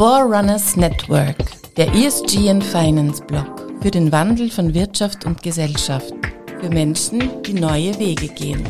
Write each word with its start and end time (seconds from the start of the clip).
Forerunners 0.00 0.76
Network, 0.76 1.36
der 1.76 1.92
ESG 1.94 2.48
and 2.48 2.64
Finance 2.64 3.22
Blog 3.22 3.70
für 3.82 3.90
den 3.90 4.10
Wandel 4.10 4.50
von 4.50 4.72
Wirtschaft 4.72 5.26
und 5.26 5.42
Gesellschaft, 5.42 6.14
für 6.58 6.70
Menschen, 6.70 7.42
die 7.42 7.52
neue 7.52 7.98
Wege 7.98 8.28
gehen. 8.28 8.66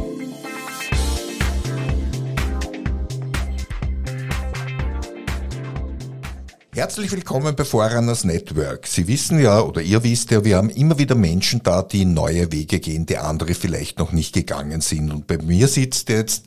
Herzlich 6.74 7.12
willkommen 7.12 7.54
bei 7.54 7.64
Forerunners 7.64 8.24
Network. 8.24 8.88
Sie 8.88 9.06
wissen 9.06 9.40
ja, 9.40 9.60
oder 9.60 9.82
ihr 9.82 10.02
wisst 10.02 10.32
ja, 10.32 10.44
wir 10.44 10.56
haben 10.56 10.70
immer 10.70 10.98
wieder 10.98 11.14
Menschen 11.14 11.62
da, 11.62 11.82
die 11.82 12.06
neue 12.06 12.50
Wege 12.50 12.80
gehen, 12.80 13.06
die 13.06 13.18
andere 13.18 13.54
vielleicht 13.54 14.00
noch 14.00 14.10
nicht 14.10 14.34
gegangen 14.34 14.80
sind. 14.80 15.12
Und 15.12 15.28
bei 15.28 15.38
mir 15.38 15.68
sitzt 15.68 16.08
jetzt 16.08 16.46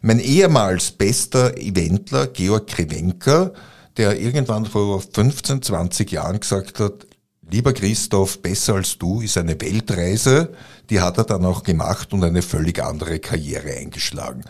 mein 0.00 0.20
ehemals 0.20 0.92
bester 0.92 1.56
Eventler, 1.56 2.28
Georg 2.28 2.68
Krevenka, 2.68 3.50
der 3.96 4.20
irgendwann 4.20 4.66
vor 4.66 5.00
15, 5.00 5.62
20 5.62 6.10
Jahren 6.12 6.40
gesagt 6.40 6.80
hat, 6.80 7.06
lieber 7.50 7.72
Christoph, 7.72 8.40
besser 8.40 8.74
als 8.74 8.98
du 8.98 9.20
ist 9.20 9.36
eine 9.36 9.60
Weltreise, 9.60 10.52
die 10.90 11.00
hat 11.00 11.18
er 11.18 11.24
dann 11.24 11.44
auch 11.44 11.62
gemacht 11.62 12.12
und 12.12 12.24
eine 12.24 12.42
völlig 12.42 12.82
andere 12.82 13.18
Karriere 13.18 13.76
eingeschlagen. 13.76 14.44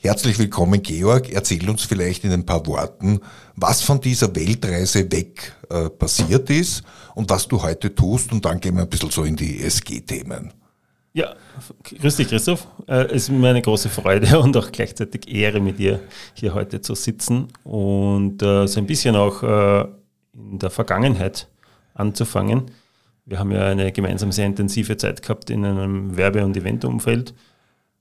Herzlich 0.00 0.38
willkommen, 0.38 0.80
Georg. 0.82 1.28
Erzähl 1.30 1.68
uns 1.68 1.82
vielleicht 1.82 2.22
in 2.22 2.30
ein 2.30 2.46
paar 2.46 2.64
Worten, 2.66 3.20
was 3.56 3.82
von 3.82 4.00
dieser 4.00 4.34
Weltreise 4.36 5.10
weg 5.10 5.56
äh, 5.70 5.88
passiert 5.88 6.50
ist 6.50 6.84
und 7.16 7.28
was 7.30 7.48
du 7.48 7.62
heute 7.62 7.92
tust 7.92 8.30
und 8.30 8.44
dann 8.44 8.60
gehen 8.60 8.76
wir 8.76 8.82
ein 8.82 8.88
bisschen 8.88 9.10
so 9.10 9.24
in 9.24 9.34
die 9.34 9.60
SG-Themen. 9.60 10.52
Ja, 11.18 11.34
grüß 11.82 12.14
dich, 12.14 12.28
Christoph. 12.28 12.68
Äh, 12.86 13.06
es 13.06 13.24
ist 13.24 13.30
mir 13.30 13.48
eine 13.48 13.60
große 13.60 13.88
Freude 13.88 14.38
und 14.40 14.56
auch 14.56 14.70
gleichzeitig 14.70 15.28
Ehre, 15.28 15.58
mit 15.58 15.80
dir 15.80 15.98
hier 16.34 16.54
heute 16.54 16.80
zu 16.80 16.94
sitzen 16.94 17.48
und 17.64 18.40
äh, 18.40 18.68
so 18.68 18.78
ein 18.78 18.86
bisschen 18.86 19.16
auch 19.16 19.42
äh, 19.42 19.80
in 20.32 20.60
der 20.60 20.70
Vergangenheit 20.70 21.48
anzufangen. 21.94 22.70
Wir 23.26 23.40
haben 23.40 23.50
ja 23.50 23.66
eine 23.66 23.90
gemeinsam 23.90 24.30
sehr 24.30 24.46
intensive 24.46 24.96
Zeit 24.96 25.22
gehabt 25.22 25.50
in 25.50 25.64
einem 25.64 26.16
Werbe- 26.16 26.44
und 26.44 26.56
Eventumfeld 26.56 27.34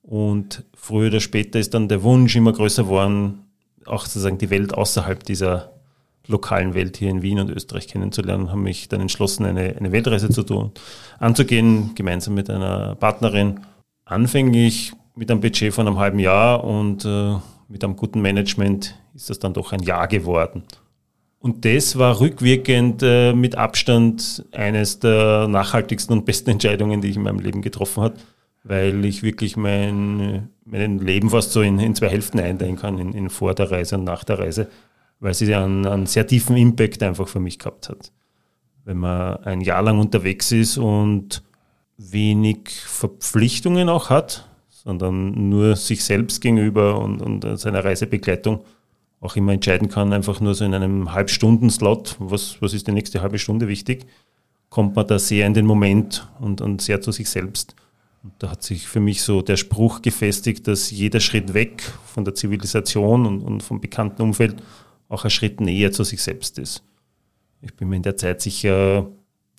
und 0.04 0.64
früher 0.76 1.08
oder 1.08 1.20
später 1.20 1.58
ist 1.58 1.74
dann 1.74 1.88
der 1.88 2.04
Wunsch 2.04 2.36
immer 2.36 2.54
größer 2.54 2.84
geworden, 2.84 3.48
auch 3.88 4.06
sozusagen 4.06 4.38
die 4.38 4.52
Welt 4.52 4.76
außerhalb 4.76 5.24
dieser 5.24 5.72
lokalen 6.28 6.74
Welt 6.74 6.98
hier 6.98 7.10
in 7.10 7.22
Wien 7.22 7.40
und 7.40 7.50
Österreich 7.50 7.88
kennenzulernen, 7.88 8.52
haben 8.52 8.64
mich 8.64 8.90
dann 8.90 9.02
entschlossen, 9.02 9.46
eine, 9.46 9.76
eine 9.78 9.92
Weltreise 9.92 10.30
zu 10.30 10.44
tun, 10.44 10.72
anzugehen, 11.20 11.96
gemeinsam 11.96 12.34
mit 12.34 12.50
einer 12.50 12.96
Partnerin. 12.96 13.62
Anfänglich 14.06 14.94
mit 15.16 15.32
einem 15.32 15.42
Budget 15.42 15.74
von 15.74 15.88
einem 15.88 15.98
halben 15.98 16.20
Jahr 16.20 16.64
und 16.64 17.06
äh, 17.06 17.36
mit 17.68 17.84
einem 17.84 17.96
guten 17.96 18.22
Management 18.22 18.96
ist 19.16 19.30
das 19.30 19.40
dann 19.40 19.54
doch 19.54 19.74
ein 19.74 19.82
Jahr 19.82 20.08
geworden. 20.08 20.64
Und 21.40 21.66
das 21.66 21.98
war 21.98 22.20
rückwirkend 22.20 23.02
äh, 23.04 23.34
mit 23.34 23.56
Abstand 23.56 24.46
eines 24.52 25.00
der 25.00 25.48
nachhaltigsten 25.48 26.18
und 26.18 26.26
besten 26.26 26.52
Entscheidungen, 26.52 27.02
die 27.02 27.10
ich 27.10 27.16
in 27.16 27.24
meinem 27.24 27.40
Leben 27.40 27.62
getroffen 27.62 28.04
habe, 28.04 28.16
weil 28.64 29.06
ich 29.06 29.24
wirklich 29.24 29.56
mein, 29.56 30.50
mein 30.66 31.00
Leben 31.00 31.30
fast 31.30 31.52
so 31.52 31.62
in, 31.62 31.80
in 31.80 31.96
zwei 31.96 32.10
Hälften 32.10 32.40
einteilen 32.40 32.76
kann, 32.76 32.98
in, 32.98 33.14
in 33.14 33.30
vor 33.30 33.54
der 33.54 33.72
Reise 33.72 33.96
und 33.98 34.04
nach 34.04 34.24
der 34.24 34.40
Reise 34.40 34.68
weil 35.20 35.34
sie 35.34 35.54
einen, 35.54 35.86
einen 35.86 36.06
sehr 36.06 36.28
tiefen 36.28 36.58
Impact 36.58 37.02
einfach 37.04 37.28
für 37.28 37.40
mich 37.40 37.60
gehabt 37.60 37.90
hat. 37.90 38.12
Wenn 38.86 38.98
man 38.98 39.38
ein 39.44 39.62
Jahr 39.62 39.82
lang 39.82 40.00
unterwegs 40.00 40.52
ist 40.52 40.78
und 40.78 41.44
wenig 41.98 42.70
Verpflichtungen 42.70 43.90
auch 43.90 44.10
hat, 44.10 44.48
sondern 44.70 45.50
nur 45.50 45.76
sich 45.76 46.04
selbst 46.04 46.42
gegenüber 46.42 47.00
und, 47.00 47.22
und 47.22 47.60
seiner 47.60 47.84
Reisebegleitung 47.84 48.62
auch 49.20 49.36
immer 49.36 49.54
entscheiden 49.54 49.90
kann, 49.90 50.14
einfach 50.14 50.40
nur 50.40 50.54
so 50.54 50.64
in 50.64 50.74
einem 50.74 51.12
Halbstunden-Slot, 51.12 52.18
was, 52.20 52.62
was 52.62 52.74
ist 52.74 52.88
die 52.88 52.92
nächste 52.92 53.22
halbe 53.22 53.40
Stunde 53.40 53.68
wichtig, 53.68 54.06
kommt 54.70 54.96
man 54.96 55.08
da 55.08 55.18
sehr 55.18 55.48
in 55.48 55.54
den 55.54 55.66
Moment 55.66 56.28
und, 56.40 56.62
und 56.62 56.82
sehr 56.82 57.02
zu 57.02 57.12
sich 57.12 57.30
selbst. 57.30 57.76
Und 58.24 58.34
da 58.40 58.52
hat 58.52 58.64
sich 58.64 58.88
für 58.88 59.00
mich 59.00 59.22
so 59.22 59.42
der 59.42 59.58
Spruch 59.58 60.02
gefestigt, 60.02 60.68
dass 60.68 60.92
jeder 60.92 61.20
Schritt 61.20 61.54
weg 61.54 61.82
von 62.06 62.26
der 62.26 62.36
Zivilisation 62.36 63.26
und, 63.26 63.42
und 63.42 63.64
vom 63.64 63.82
bekannten 63.82 64.22
Umfeld 64.22 64.62
auch 65.10 65.24
ein 65.24 65.30
Schritt 65.30 65.62
näher 65.62 65.92
zu 65.92 66.04
sich 66.04 66.22
selbst 66.22 66.60
ist. 66.60 66.84
Ich 67.62 67.74
bin 67.76 67.90
mir 67.90 67.98
in 67.98 68.04
der 68.04 68.18
Zeit 68.18 68.42
sicher 68.42 69.08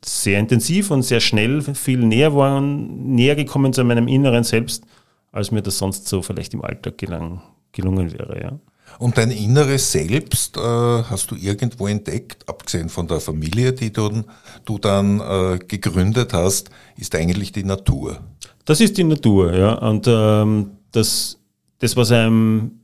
sehr 0.05 0.39
intensiv 0.39 0.91
und 0.91 1.03
sehr 1.03 1.21
schnell 1.21 1.63
viel 1.75 1.99
näher 1.99 2.35
waren, 2.35 3.15
näher 3.15 3.35
gekommen 3.35 3.73
zu 3.73 3.83
meinem 3.85 4.07
inneren 4.09 4.45
Selbst, 4.45 4.85
als 5.33 5.51
mir 5.51 5.63
das 5.63 5.79
sonst 5.79 6.07
so 6.07 6.23
vielleicht 6.23 6.55
im 6.55 6.63
Alltag 6.63 6.99
gelang, 6.99 7.43
gelungen 7.73 8.13
wäre. 8.13 8.41
Ja. 8.41 8.59
Und 8.99 9.19
dein 9.19 9.31
inneres 9.31 9.93
Selbst 9.93 10.57
äh, 10.57 10.61
hast 10.61 11.31
du 11.31 11.35
irgendwo 11.35 11.87
entdeckt, 11.89 12.49
abgesehen 12.49 12.89
von 12.89 13.07
der 13.07 13.21
Familie, 13.21 13.73
die 13.73 13.93
du, 13.93 14.23
du 14.65 14.79
dann 14.79 15.21
äh, 15.21 15.59
gegründet 15.59 16.33
hast, 16.33 16.71
ist 16.97 17.15
eigentlich 17.15 17.53
die 17.53 17.65
Natur. 17.65 18.21
Das 18.65 18.81
ist 18.81 18.97
die 18.97 19.05
Natur, 19.05 19.55
ja. 19.55 19.75
Und 19.75 20.07
ähm, 20.09 20.71
das, 20.93 21.39
das, 21.79 21.97
was 21.97 22.13
einem 22.13 22.78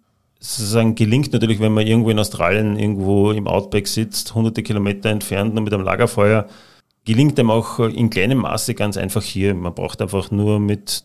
sozusagen 0.45 0.95
gelingt 0.95 1.33
natürlich, 1.33 1.59
wenn 1.59 1.73
man 1.73 1.87
irgendwo 1.87 2.11
in 2.11 2.19
Australien 2.19 2.79
irgendwo 2.79 3.31
im 3.31 3.47
Outback 3.47 3.89
sitzt, 3.89 4.35
hunderte 4.35 4.63
Kilometer 4.63 5.09
entfernt, 5.09 5.55
nur 5.55 5.65
mit 5.65 5.73
einem 5.73 5.85
Lagerfeuer, 5.85 6.47
gelingt 7.05 7.39
einem 7.39 7.51
auch 7.51 7.79
in 7.79 8.11
kleinem 8.11 8.39
Maße 8.39 8.75
ganz 8.75 8.97
einfach 8.97 9.23
hier. 9.23 9.55
Man 9.55 9.75
braucht 9.75 10.03
einfach 10.03 10.31
nur 10.31 10.61
mit 10.61 11.05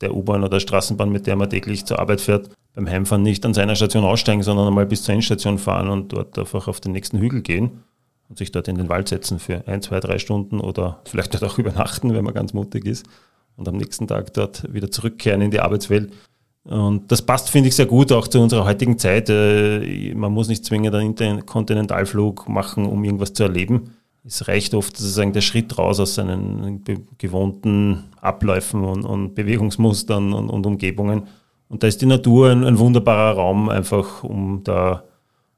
der 0.00 0.14
U-Bahn 0.14 0.42
oder 0.42 0.58
Straßenbahn, 0.58 1.10
mit 1.10 1.26
der 1.26 1.36
man 1.36 1.50
täglich 1.50 1.84
zur 1.84 2.00
Arbeit 2.00 2.20
fährt, 2.20 2.50
beim 2.74 2.88
Heimfahren 2.88 3.22
nicht 3.22 3.46
an 3.46 3.54
seiner 3.54 3.76
Station 3.76 4.04
aussteigen, 4.04 4.42
sondern 4.42 4.66
einmal 4.66 4.86
bis 4.86 5.04
zur 5.04 5.14
Endstation 5.14 5.58
fahren 5.58 5.88
und 5.88 6.12
dort 6.12 6.36
einfach 6.36 6.66
auf 6.66 6.80
den 6.80 6.92
nächsten 6.92 7.18
Hügel 7.18 7.42
gehen 7.42 7.84
und 8.28 8.38
sich 8.38 8.50
dort 8.50 8.66
in 8.66 8.76
den 8.76 8.88
Wald 8.88 9.08
setzen 9.08 9.38
für 9.38 9.68
ein, 9.68 9.82
zwei, 9.82 10.00
drei 10.00 10.18
Stunden 10.18 10.58
oder 10.58 11.00
vielleicht 11.04 11.32
dort 11.34 11.44
auch 11.44 11.58
übernachten, 11.58 12.12
wenn 12.12 12.24
man 12.24 12.34
ganz 12.34 12.52
mutig 12.52 12.86
ist 12.86 13.06
und 13.56 13.68
am 13.68 13.76
nächsten 13.76 14.08
Tag 14.08 14.34
dort 14.34 14.72
wieder 14.72 14.90
zurückkehren 14.90 15.42
in 15.42 15.52
die 15.52 15.60
Arbeitswelt. 15.60 16.12
Und 16.64 17.12
das 17.12 17.20
passt, 17.20 17.50
finde 17.50 17.68
ich, 17.68 17.76
sehr 17.76 17.86
gut 17.86 18.10
auch 18.10 18.26
zu 18.26 18.40
unserer 18.40 18.64
heutigen 18.64 18.98
Zeit. 18.98 19.28
Äh, 19.28 20.14
man 20.14 20.32
muss 20.32 20.48
nicht 20.48 20.64
zwingend 20.64 20.94
einen 20.94 21.10
Interkontinentalflug 21.10 22.48
machen, 22.48 22.86
um 22.86 23.04
irgendwas 23.04 23.34
zu 23.34 23.42
erleben. 23.42 23.90
Es 24.26 24.48
reicht 24.48 24.72
oft 24.72 24.96
sozusagen 24.96 25.34
der 25.34 25.42
Schritt 25.42 25.76
raus 25.76 26.00
aus 26.00 26.14
seinen 26.14 26.82
gewohnten 27.18 28.04
Abläufen 28.22 28.82
und, 28.82 29.04
und 29.04 29.34
Bewegungsmustern 29.34 30.32
und, 30.32 30.48
und, 30.48 30.64
Umgebungen. 30.64 31.28
Und 31.68 31.82
da 31.82 31.86
ist 31.86 32.00
die 32.00 32.06
Natur 32.06 32.50
ein, 32.50 32.64
ein, 32.64 32.78
wunderbarer 32.78 33.36
Raum, 33.36 33.68
einfach 33.68 34.24
um 34.24 34.62
da 34.64 35.04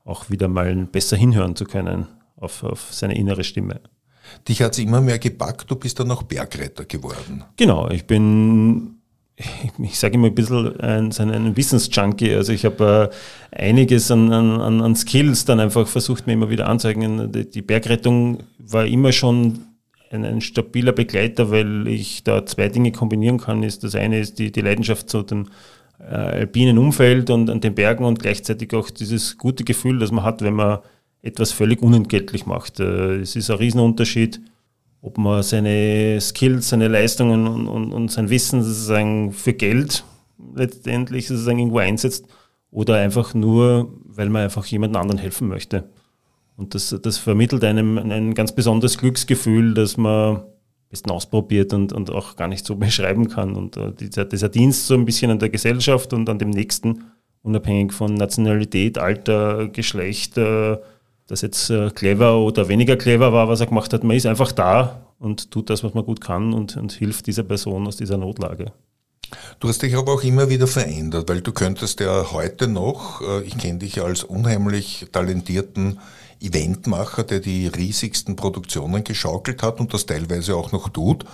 auch 0.05 0.31
wieder 0.31 0.49
mal 0.49 0.75
besser 0.87 1.17
hinhören 1.17 1.55
zu 1.55 1.65
können 1.65 2.09
auf, 2.37 2.65
auf 2.65 2.88
seine 2.91 3.17
innere 3.17 3.44
Stimme. 3.44 3.81
Dich 4.49 4.62
hat 4.62 4.73
es 4.73 4.81
immer 4.81 5.00
mehr 5.00 5.21
gepackt, 5.21 5.71
du 5.71 5.77
bist 5.77 6.00
dann 6.00 6.11
auch 6.11 6.25
Bergretter 6.25 6.84
geworden. 6.84 7.44
Genau, 7.56 7.88
ich 7.91 8.05
bin 8.05 8.95
ich 9.82 9.98
sage 9.98 10.14
immer 10.14 10.28
ein 10.28 10.34
bisschen 10.34 10.80
ein, 10.80 11.12
ein 11.12 11.56
Wissensjunkie. 11.56 12.34
Also 12.34 12.52
ich 12.52 12.64
habe 12.64 13.10
äh, 13.52 13.69
einiges 13.69 14.10
an, 14.10 14.32
an, 14.32 14.80
an 14.80 14.97
Skills 14.97 15.44
dann 15.44 15.60
einfach 15.60 15.86
versucht, 15.86 16.26
mir 16.26 16.34
immer 16.34 16.50
wieder 16.50 16.69
anzeigen. 16.69 17.30
Die, 17.32 17.48
die 17.48 17.62
Bergrettung 17.62 18.38
war 18.58 18.86
immer 18.86 19.12
schon 19.12 19.60
ein, 20.10 20.25
ein, 20.25 20.41
stabiler 20.41 20.92
Begleiter, 20.92 21.50
weil 21.50 21.86
ich 21.86 22.25
da 22.25 22.46
zwei 22.46 22.69
Dinge 22.69 22.92
kombinieren 22.92 23.38
kann. 23.38 23.62
Ist 23.62 23.84
das 23.84 23.94
eine 23.94 24.20
ist 24.20 24.38
die, 24.38 24.52
die 24.52 24.62
Leidenschaft 24.62 25.10
zu 25.10 25.22
dem 25.22 25.48
äh, 26.00 26.14
alpinen 26.14 26.78
Umfeld 26.78 27.28
und 27.30 27.50
an 27.50 27.60
den 27.60 27.75
Bergen 27.75 28.04
und 28.04 28.20
gleichzeitig 28.20 28.72
auch 28.75 28.88
dieses 28.91 29.36
gute 29.36 29.64
Gefühl, 29.64 29.98
das 29.98 30.12
man 30.12 30.25
hat, 30.25 30.42
wenn 30.42 30.54
man 30.54 30.78
etwas 31.22 31.52
völlig 31.52 31.82
unentgeltlich 31.82 32.46
macht. 32.46 32.80
Äh, 32.80 33.16
es 33.16 33.36
ist 33.36 33.50
ein 33.50 33.58
Riesenunterschied 33.58 34.41
ob 35.00 35.18
man 35.18 35.42
seine 35.42 36.20
Skills, 36.20 36.68
seine 36.68 36.88
Leistungen 36.88 37.46
und, 37.46 37.68
und, 37.68 37.92
und 37.92 38.10
sein 38.10 38.30
Wissen 38.30 38.62
sozusagen 38.62 39.32
für 39.32 39.52
Geld 39.52 40.04
letztendlich 40.54 41.28
sozusagen 41.28 41.58
irgendwo 41.58 41.78
einsetzt 41.78 42.26
oder 42.70 42.96
einfach 42.96 43.34
nur, 43.34 43.93
weil 44.04 44.28
man 44.28 44.43
einfach 44.43 44.66
jemand 44.66 44.96
anderen 44.96 45.19
helfen 45.19 45.48
möchte. 45.48 45.88
Und 46.56 46.75
das, 46.75 46.94
das 47.02 47.19
vermittelt 47.19 47.64
einem 47.64 47.98
ein 47.98 48.34
ganz 48.34 48.52
besonderes 48.52 48.98
Glücksgefühl, 48.98 49.75
das 49.75 49.96
man 49.96 50.43
besten 50.88 51.10
ausprobiert 51.10 51.72
und, 51.72 51.92
und 51.92 52.10
auch 52.10 52.37
gar 52.37 52.49
nicht 52.49 52.64
so 52.64 52.76
beschreiben 52.76 53.28
kann. 53.28 53.56
Und 53.56 53.76
uh, 53.76 53.90
dieser, 53.90 54.25
dieser 54.25 54.49
Dienst 54.49 54.87
so 54.87 54.94
ein 54.94 55.04
bisschen 55.04 55.31
an 55.31 55.38
der 55.38 55.50
Gesellschaft 55.50 56.12
und 56.12 56.28
an 56.28 56.38
dem 56.38 56.50
Nächsten, 56.50 57.04
unabhängig 57.42 57.92
von 57.92 58.14
Nationalität, 58.14 58.99
Alter, 58.99 59.69
Geschlecht, 59.69 60.38
uh, 60.38 60.76
das 61.26 61.40
jetzt 61.40 61.70
äh, 61.70 61.90
clever 61.90 62.38
oder 62.38 62.69
weniger 62.69 62.96
clever 62.96 63.32
war, 63.32 63.49
was 63.49 63.61
er 63.61 63.67
gemacht 63.67 63.93
hat. 63.93 64.05
Man 64.05 64.17
ist 64.17 64.26
einfach 64.26 64.52
da 64.52 65.06
und 65.19 65.50
tut 65.50 65.70
das, 65.70 65.82
was 65.82 65.94
man 65.94 66.05
gut 66.05 66.20
kann 66.20 66.52
und, 66.52 66.76
und 66.76 66.93
hilft 66.93 67.26
dieser 67.26 67.43
Person 67.43 67.87
aus 67.87 67.96
dieser 67.96 68.17
Notlage. 68.17 68.73
Du 69.58 69.69
hast 69.69 69.82
dich 69.82 69.96
aber 69.96 70.12
auch 70.12 70.23
immer 70.23 70.49
wieder 70.49 70.69
verändert, 70.69 71.28
weil 71.28 71.40
du 71.40 71.52
könntest 71.52 71.99
ja 72.00 72.31
heute 72.32 72.69
noch, 72.69 73.20
äh, 73.23 73.43
ich 73.43 73.58
kenne 73.58 73.81
dich 73.81 74.00
als 74.00 74.23
unheimlich 74.23 75.06
talentierten 75.11 75.99
Eventmacher, 76.40 77.25
der 77.25 77.40
die 77.40 77.67
riesigsten 77.67 78.37
Produktionen 78.37 79.02
geschaukelt 79.02 79.62
hat 79.62 79.81
und 79.81 79.94
das 79.94 80.06
teilweise 80.06 80.55
auch 80.55 80.70
noch 80.70 80.90
tut. 80.90 81.25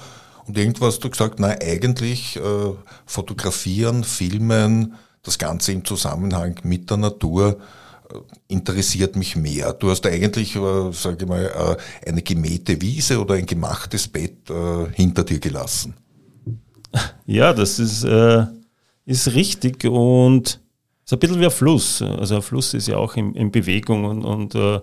Und 0.47 0.57
irgendwo 0.57 0.87
hast 0.87 1.01
du 1.01 1.11
gesagt, 1.11 1.39
na 1.39 1.49
eigentlich 1.61 2.37
äh, 2.37 2.41
fotografieren, 3.05 4.05
filmen, 4.05 4.95
das 5.23 5.39
Ganze 5.39 5.73
im 5.73 5.85
Zusammenhang 5.85 6.59
mit 6.65 6.91
der 6.91 6.97
Natur, 6.97 7.59
interessiert 8.49 9.17
mich 9.17 9.37
mehr. 9.37 9.73
Du 9.73 9.91
hast 9.91 10.07
eigentlich, 10.07 10.57
äh, 10.57 10.93
sage 10.93 11.19
ich 11.21 11.29
mal, 11.29 11.79
äh, 12.05 12.09
eine 12.09 12.23
gemähte 12.23 12.81
Wiese 12.81 13.21
oder 13.21 13.35
ein 13.35 13.47
gemachtes 13.47 14.09
Bett 14.09 14.51
äh, 14.51 14.87
hinter 14.93 15.25
dir 15.25 15.39
gelassen. 15.39 15.95
Ja, 17.25 17.55
das 17.55 17.79
ist, 17.79 18.05
äh, 18.05 18.45
ist 19.07 19.35
richtig 19.35 19.83
und 19.85 20.61
ist 21.05 21.13
ein 21.13 21.19
bisschen 21.19 21.41
wie 21.41 21.47
ein 21.47 21.51
Fluss. 21.51 22.03
Also 22.03 22.37
ein 22.37 22.43
Fluss 22.43 22.75
ist 22.75 22.89
ja 22.89 22.99
auch 22.99 23.17
in, 23.17 23.35
in 23.35 23.51
Bewegung 23.51 24.05
und, 24.05 24.25
und 24.25 24.55
äh, 24.55 24.81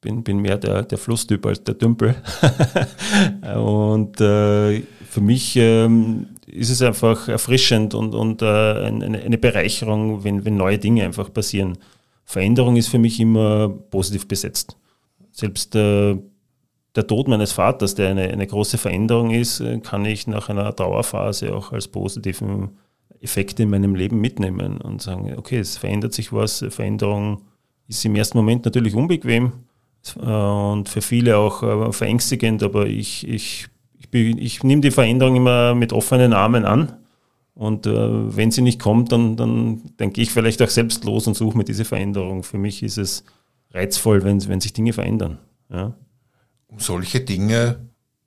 bin, 0.00 0.22
bin 0.22 0.38
mehr 0.38 0.58
der, 0.58 0.82
der 0.82 0.98
Flusstyp 0.98 1.44
als 1.46 1.64
der 1.64 1.74
Dümpel. 1.74 2.14
und 3.56 4.20
äh, 4.20 4.82
für 5.08 5.20
mich 5.20 5.56
ähm, 5.56 6.28
ist 6.46 6.70
es 6.70 6.82
einfach 6.82 7.28
erfrischend 7.28 7.94
und, 7.94 8.14
und 8.14 8.42
äh, 8.42 8.46
eine, 8.46 9.18
eine 9.18 9.38
Bereicherung, 9.38 10.22
wenn, 10.24 10.44
wenn 10.44 10.56
neue 10.56 10.78
Dinge 10.78 11.04
einfach 11.04 11.32
passieren. 11.32 11.78
Veränderung 12.26 12.76
ist 12.76 12.88
für 12.88 12.98
mich 12.98 13.18
immer 13.20 13.68
positiv 13.68 14.28
besetzt. 14.28 14.76
Selbst 15.30 15.74
äh, 15.76 16.16
der 16.96 17.06
Tod 17.06 17.28
meines 17.28 17.52
Vaters, 17.52 17.94
der 17.94 18.10
eine, 18.10 18.22
eine 18.28 18.46
große 18.46 18.78
Veränderung 18.78 19.30
ist, 19.30 19.60
äh, 19.60 19.78
kann 19.78 20.04
ich 20.04 20.26
nach 20.26 20.48
einer 20.48 20.74
Trauerphase 20.74 21.54
auch 21.54 21.72
als 21.72 21.88
positiven 21.88 22.70
Effekt 23.20 23.60
in 23.60 23.70
meinem 23.70 23.94
Leben 23.94 24.20
mitnehmen 24.20 24.80
und 24.80 25.00
sagen, 25.02 25.32
okay, 25.36 25.58
es 25.58 25.78
verändert 25.78 26.12
sich 26.14 26.32
was, 26.32 26.64
Veränderung 26.68 27.42
ist 27.88 28.04
im 28.04 28.16
ersten 28.16 28.38
Moment 28.38 28.64
natürlich 28.64 28.94
unbequem 28.94 29.52
äh, 30.16 30.28
und 30.28 30.88
für 30.88 31.02
viele 31.02 31.38
auch 31.38 31.62
äh, 31.62 31.92
verängstigend, 31.92 32.62
aber 32.64 32.86
ich, 32.86 33.26
ich, 33.28 33.68
ich, 33.98 34.08
ich 34.12 34.64
nehme 34.64 34.82
die 34.82 34.90
Veränderung 34.90 35.36
immer 35.36 35.76
mit 35.76 35.92
offenen 35.92 36.32
Armen 36.32 36.64
an. 36.64 36.96
Und 37.56 37.86
äh, 37.86 38.36
wenn 38.36 38.52
sie 38.52 38.62
nicht 38.62 38.80
kommt, 38.80 39.10
dann, 39.10 39.36
dann, 39.36 39.82
dann 39.96 40.12
gehe 40.12 40.22
ich 40.22 40.30
vielleicht 40.30 40.62
auch 40.62 40.68
selbst 40.68 41.04
los 41.04 41.26
und 41.26 41.34
suche 41.34 41.56
mir 41.58 41.64
diese 41.64 41.84
Veränderung. 41.84 42.44
Für 42.44 42.58
mich 42.58 42.84
ist 42.84 42.98
es 42.98 43.24
reizvoll, 43.72 44.22
wenn, 44.22 44.46
wenn 44.46 44.60
sich 44.60 44.72
Dinge 44.72 44.92
verändern. 44.92 45.38
Ja 45.68 45.94
um 46.68 46.80
solche 46.80 47.20
Dinge 47.20 47.78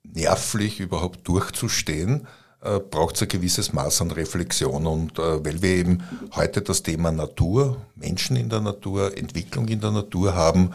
nervlich 0.02 0.80
überhaupt 0.80 1.26
durchzustehen, 1.28 2.26
äh, 2.62 2.78
braucht 2.78 3.16
es 3.16 3.22
ein 3.22 3.28
gewisses 3.28 3.72
Maß 3.72 4.02
an 4.02 4.10
Reflexion. 4.10 4.86
Und 4.86 5.18
äh, 5.18 5.44
weil 5.44 5.62
wir 5.62 5.70
eben 5.70 6.02
heute 6.34 6.62
das 6.62 6.82
Thema 6.82 7.12
Natur, 7.12 7.76
Menschen 7.94 8.36
in 8.36 8.48
der 8.48 8.60
Natur, 8.60 9.16
Entwicklung 9.16 9.68
in 9.68 9.80
der 9.80 9.92
Natur 9.92 10.34
haben, 10.34 10.70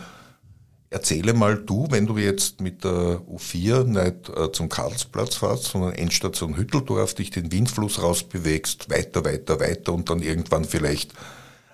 erzähle 0.96 1.34
mal 1.34 1.58
du, 1.58 1.88
wenn 1.90 2.08
du 2.08 2.18
jetzt 2.18 2.62
mit 2.62 2.86
der 2.86 3.20
U4 3.30 3.84
nicht 3.84 4.30
äh, 4.30 4.50
zum 4.54 4.70
Karlsplatz 4.70 5.36
fährst, 5.36 5.66
sondern 5.66 5.92
Endstation 5.92 6.56
Hütteldorf, 6.56 7.14
dich 7.14 7.32
den 7.32 7.52
Windfluss 7.52 8.02
rausbewegst, 8.02 8.90
weiter, 8.90 9.26
weiter, 9.26 9.60
weiter 9.60 9.92
und 9.92 10.10
dann 10.10 10.22
irgendwann 10.22 10.64
vielleicht 10.64 11.14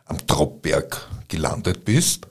am 0.06 0.26
Troppberg 0.26 1.08
gelandet 1.28 1.86
bist. 1.86 2.26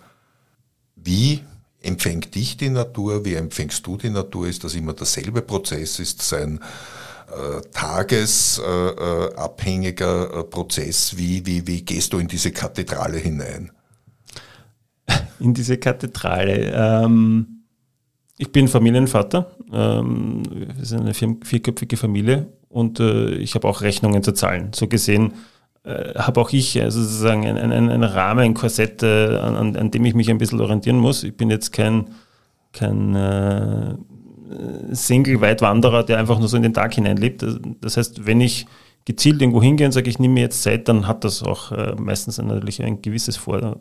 Wie 0.96 1.44
empfängt 1.81 2.34
dich 2.34 2.56
die 2.56 2.70
Natur, 2.70 3.25
wie 3.25 3.34
empfängst 3.34 3.87
du 3.87 3.96
die 3.96 4.10
Natur? 4.10 4.48
Ist 4.48 4.64
das 4.64 4.75
immer 4.75 4.92
derselbe 4.92 5.42
Prozess? 5.42 6.00
Ist 6.00 6.22
es 6.22 6.32
ein 6.32 6.58
äh, 7.28 7.60
tagesabhängiger 7.70 10.34
äh, 10.34 10.40
äh, 10.40 10.42
Prozess? 10.42 11.16
Wie, 11.16 11.46
wie, 11.46 11.69
wie 11.69 11.82
gehst 11.82 12.12
du 12.12 12.19
in 12.19 12.26
diese 12.26 12.50
Kathedrale 12.50 13.19
hinein? 13.19 13.70
In 15.40 15.54
diese 15.54 15.78
Kathedrale. 15.78 16.72
Ähm, 16.75 17.64
ich 18.38 18.52
bin 18.52 18.69
Familienvater. 18.69 19.50
Ähm, 19.72 20.42
wir 20.50 20.84
sind 20.84 21.00
eine 21.00 21.14
vier, 21.14 21.37
vierköpfige 21.42 21.96
Familie 21.96 22.46
und 22.69 23.00
äh, 23.00 23.34
ich 23.34 23.54
habe 23.54 23.69
auch 23.69 23.82
Rechnungen 23.82 24.22
zu 24.22 24.32
zahlen. 24.32 24.70
So 24.75 24.87
gesehen 24.87 25.34
äh, 25.84 26.14
habe 26.14 26.40
auch 26.40 26.50
ich 26.52 26.81
also 26.81 27.02
sozusagen 27.02 27.46
einen, 27.46 27.72
einen, 27.72 27.90
einen 27.90 28.04
Rahmen, 28.04 28.40
ein 28.40 28.54
Korsett, 28.54 29.02
äh, 29.02 29.37
an, 29.37 29.76
an, 29.76 29.90
dem 29.90 30.04
ich 30.04 30.14
mich 30.14 30.31
ein 30.31 30.38
bisschen 30.38 30.60
orientieren 30.60 30.98
muss. 30.98 31.25
Ich 31.25 31.37
bin 31.37 31.50
jetzt 31.50 31.72
kein, 31.72 32.10
kein 32.72 33.14
äh, 33.14 33.94
Single-Weitwanderer, 34.92 36.04
der 36.04 36.19
einfach 36.19 36.38
nur 36.38 36.48
so 36.48 36.56
in 36.56 36.62
den 36.62 36.75
Tag 36.75 36.94
hineinlebt. 36.94 37.44
Das 37.81 37.96
heißt, 37.96 38.26
wenn 38.26 38.40
ich 38.40 38.66
gezielt 39.04 39.40
irgendwo 39.40 39.62
hingehe 39.62 39.87
und 39.87 39.92
sage, 39.92 40.10
ich 40.10 40.19
nehme 40.19 40.34
mir 40.34 40.40
jetzt 40.40 40.62
Zeit, 40.62 40.88
dann 40.88 41.06
hat 41.06 41.25
das 41.25 41.42
auch 41.42 41.72
äh, 41.72 41.94
meistens 41.96 42.38
natürlich 42.38 42.82
ein 42.82 43.00
gewisses 43.00 43.37
Vor-, 43.37 43.81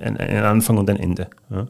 ein, 0.00 0.16
ein, 0.16 0.44
Anfang 0.44 0.78
und 0.78 0.88
ein 0.90 0.96
Ende. 0.96 1.28
Ja. 1.50 1.66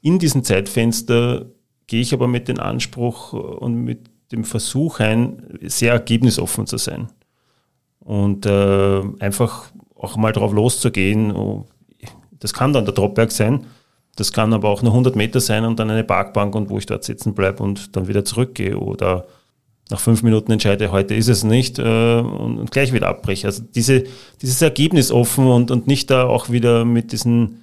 In 0.00 0.18
diesem 0.18 0.44
Zeitfenster 0.44 1.46
gehe 1.86 2.00
ich 2.00 2.12
aber 2.14 2.28
mit 2.28 2.48
dem 2.48 2.58
Anspruch 2.58 3.32
und 3.32 3.74
mit 3.74 4.10
dem 4.32 4.44
Versuch 4.44 5.00
ein, 5.00 5.58
sehr 5.62 5.92
ergebnisoffen 5.92 6.66
zu 6.66 6.78
sein 6.78 7.08
und 8.00 8.46
äh, 8.46 9.02
einfach 9.20 9.66
auch 9.94 10.16
mal 10.16 10.32
drauf 10.32 10.52
loszugehen. 10.52 11.34
Oh, 11.34 11.66
das 12.40 12.52
kann 12.52 12.72
dann 12.72 12.84
der 12.84 12.94
Dropberg 12.94 13.30
sein, 13.30 13.66
das 14.16 14.32
kann 14.32 14.52
aber 14.52 14.68
auch 14.68 14.82
nur 14.82 14.92
100 14.92 15.16
Meter 15.16 15.40
sein 15.40 15.64
und 15.64 15.78
dann 15.78 15.90
eine 15.90 16.04
Parkbank 16.04 16.54
und 16.54 16.70
wo 16.70 16.78
ich 16.78 16.86
dort 16.86 17.04
sitzen 17.04 17.34
bleibe 17.34 17.62
und 17.62 17.96
dann 17.96 18.08
wieder 18.08 18.24
zurückgehe 18.24 18.78
oder 18.78 19.26
nach 19.90 20.00
fünf 20.00 20.22
Minuten 20.22 20.52
entscheide, 20.52 20.90
heute 20.90 21.14
ist 21.14 21.28
es 21.28 21.44
nicht 21.44 21.78
äh, 21.78 22.20
und, 22.20 22.70
gleich 22.70 22.92
wieder 22.92 23.08
abbreche. 23.08 23.46
Also 23.46 23.62
diese, 23.62 24.04
dieses 24.40 24.62
Ergebnis 24.62 25.12
offen 25.12 25.46
und, 25.46 25.70
und 25.70 25.86
nicht 25.86 26.10
da 26.10 26.24
auch 26.24 26.50
wieder 26.50 26.84
mit 26.84 27.12
diesen 27.12 27.62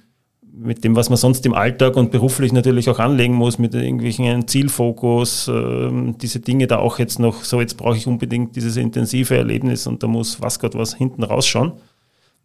mit 0.62 0.84
dem, 0.84 0.94
was 0.94 1.08
man 1.08 1.16
sonst 1.16 1.46
im 1.46 1.54
Alltag 1.54 1.96
und 1.96 2.10
beruflich 2.10 2.52
natürlich 2.52 2.90
auch 2.90 2.98
anlegen 2.98 3.34
muss, 3.34 3.58
mit 3.58 3.74
irgendwelchen 3.74 4.46
Zielfokus, 4.46 5.48
äh, 5.48 5.90
diese 6.20 6.40
Dinge 6.40 6.66
da 6.66 6.78
auch 6.78 6.98
jetzt 6.98 7.18
noch, 7.18 7.44
so 7.44 7.60
jetzt 7.60 7.78
brauche 7.78 7.96
ich 7.96 8.06
unbedingt 8.06 8.56
dieses 8.56 8.76
intensive 8.76 9.36
Erlebnis 9.36 9.86
und 9.86 10.02
da 10.02 10.06
muss 10.06 10.42
was 10.42 10.58
Gott 10.58 10.74
was 10.74 10.94
hinten 10.94 11.22
rausschauen, 11.22 11.72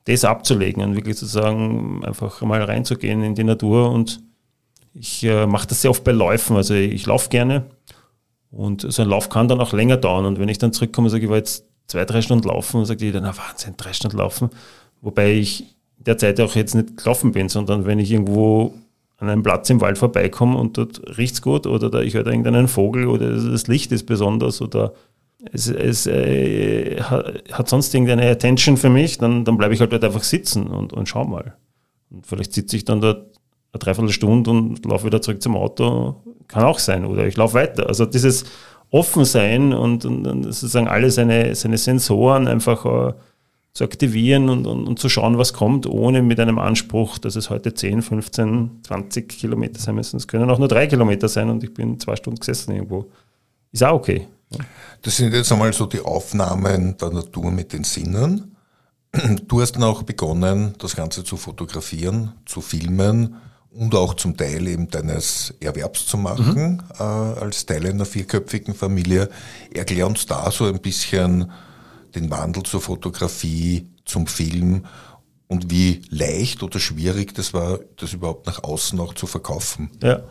das 0.05 0.23
abzulegen 0.23 0.81
und 0.81 0.95
wirklich 0.95 1.17
zu 1.17 1.25
sagen, 1.25 2.05
einfach 2.05 2.41
mal 2.41 2.61
reinzugehen 2.61 3.21
in 3.21 3.35
die 3.35 3.43
Natur 3.43 3.91
und 3.91 4.21
ich 4.93 5.23
äh, 5.25 5.45
mache 5.45 5.67
das 5.67 5.81
sehr 5.81 5.91
oft 5.91 6.05
bei 6.05 6.13
Läufen, 6.13 6.55
also 6.55 6.73
ich 6.73 7.05
laufe 7.05 7.29
gerne 7.29 7.65
und 8.51 8.81
so 8.91 9.01
ein 9.01 9.09
Lauf 9.09 9.29
kann 9.29 9.47
dann 9.47 9.59
auch 9.59 9.73
länger 9.73 9.97
dauern 9.97 10.25
und 10.25 10.39
wenn 10.39 10.49
ich 10.49 10.57
dann 10.57 10.73
zurückkomme 10.73 11.07
und 11.07 11.11
sage, 11.11 11.23
ich 11.23 11.29
war 11.29 11.37
jetzt 11.37 11.65
zwei, 11.87 12.05
drei 12.05 12.21
Stunden 12.21 12.47
laufen, 12.47 12.77
und 12.77 12.85
sage 12.85 13.05
ich 13.05 13.13
dann, 13.13 13.23
na 13.23 13.35
Wahnsinn, 13.37 13.75
drei 13.77 13.93
Stunden 13.93 14.17
laufen, 14.17 14.49
wobei 15.01 15.33
ich 15.33 15.75
der 15.97 16.17
Zeit 16.17 16.39
auch 16.39 16.55
jetzt 16.55 16.75
nicht 16.75 16.97
gelaufen 16.97 17.31
bin, 17.31 17.49
sondern 17.49 17.85
wenn 17.85 17.99
ich 17.99 18.11
irgendwo 18.11 18.73
an 19.17 19.29
einem 19.29 19.43
Platz 19.43 19.69
im 19.69 19.81
Wald 19.81 19.97
vorbeikomme 19.97 20.57
und 20.57 20.77
dort 20.77 21.17
riecht 21.17 21.35
es 21.35 21.41
gut 21.41 21.67
oder 21.67 21.89
da 21.89 22.01
ich 22.01 22.13
höre 22.13 22.27
irgendeinen 22.27 22.67
Vogel 22.67 23.07
oder 23.07 23.29
das 23.29 23.67
Licht 23.67 23.91
ist 23.91 24.05
besonders 24.05 24.61
oder 24.61 24.93
es, 25.51 25.67
es 25.67 26.07
äh, 26.07 26.99
hat 27.01 27.69
sonst 27.69 27.93
irgendeine 27.93 28.29
Attention 28.29 28.77
für 28.77 28.89
mich, 28.89 29.17
dann, 29.17 29.45
dann 29.45 29.57
bleibe 29.57 29.73
ich 29.73 29.79
halt 29.79 29.93
dort 29.93 30.03
einfach 30.03 30.23
sitzen 30.23 30.67
und, 30.67 30.91
und 30.91 31.07
schau 31.07 31.25
mal. 31.25 31.55
Und 32.09 32.25
vielleicht 32.25 32.53
sitze 32.53 32.75
ich 32.75 32.85
dann 32.85 33.01
dort 33.01 33.34
eine 33.75 33.79
Dreiviertelstunde 33.79 34.49
und 34.49 34.85
laufe 34.85 35.05
wieder 35.05 35.21
zurück 35.21 35.41
zum 35.41 35.55
Auto. 35.55 36.15
Kann 36.47 36.63
auch 36.63 36.79
sein. 36.79 37.05
Oder 37.05 37.27
ich 37.27 37.37
laufe 37.37 37.55
weiter. 37.55 37.87
Also 37.87 38.05
dieses 38.05 38.45
Offensein 38.89 39.73
und, 39.73 40.05
und, 40.05 40.25
und 40.25 40.43
sozusagen 40.43 40.87
alle 40.87 41.11
seine, 41.11 41.53
seine 41.55 41.77
Sensoren 41.77 42.47
einfach 42.47 42.85
äh, 42.85 43.13
zu 43.73 43.83
aktivieren 43.83 44.47
und, 44.47 44.65
und, 44.65 44.87
und, 44.87 44.99
zu 44.99 45.09
schauen, 45.09 45.37
was 45.37 45.51
kommt, 45.51 45.85
ohne 45.85 46.21
mit 46.21 46.39
einem 46.39 46.59
Anspruch, 46.59 47.17
dass 47.17 47.35
es 47.35 47.49
heute 47.49 47.73
10, 47.73 48.01
15, 48.01 48.71
20 48.83 49.27
Kilometer 49.27 49.79
sein 49.79 49.95
müssen. 49.95 50.15
Es 50.15 50.27
können 50.27 50.49
auch 50.49 50.59
nur 50.59 50.69
drei 50.69 50.87
Kilometer 50.87 51.27
sein 51.27 51.49
und 51.49 51.61
ich 51.63 51.73
bin 51.73 51.99
zwei 51.99 52.15
Stunden 52.15 52.39
gesessen 52.39 52.73
irgendwo. 52.73 53.11
Ist 53.73 53.83
auch 53.83 53.95
okay. 53.95 54.27
Das 55.01 55.17
sind 55.17 55.33
jetzt 55.33 55.51
einmal 55.51 55.73
so 55.73 55.87
die 55.87 55.99
Aufnahmen 55.99 56.95
der 56.97 57.09
Natur 57.09 57.51
mit 57.51 57.73
den 57.73 57.83
Sinnen. 57.83 58.55
Du 59.47 59.59
hast 59.59 59.73
dann 59.73 59.83
auch 59.83 60.03
begonnen, 60.03 60.73
das 60.77 60.95
Ganze 60.95 61.25
zu 61.25 61.35
fotografieren, 61.35 62.33
zu 62.45 62.61
filmen 62.61 63.35
und 63.77 63.93
auch 63.93 64.13
zum 64.13 64.37
Teil 64.37 64.67
eben 64.67 64.89
deines 64.89 65.53
Erwerbs 65.59 66.07
zu 66.07 66.17
machen, 66.17 66.77
mhm. 66.77 66.81
äh, 66.97 67.03
als 67.03 67.65
Teil 67.65 67.85
einer 67.85 68.05
vierköpfigen 68.05 68.73
Familie. 68.73 69.29
Erklär 69.73 70.07
uns 70.07 70.25
da 70.25 70.49
so 70.51 70.65
ein 70.65 70.79
bisschen, 70.79 71.51
den 72.15 72.31
Wandel 72.31 72.63
zur 72.63 72.81
Fotografie, 72.81 73.87
zum 74.05 74.27
Film 74.27 74.85
und 75.47 75.69
wie 75.69 76.01
leicht 76.09 76.63
oder 76.63 76.79
schwierig 76.79 77.35
das 77.35 77.53
war, 77.53 77.79
das 77.97 78.13
überhaupt 78.13 78.47
nach 78.47 78.63
außen 78.63 78.99
auch 78.99 79.13
zu 79.13 79.27
verkaufen. 79.27 79.91
Ja. 80.01 80.23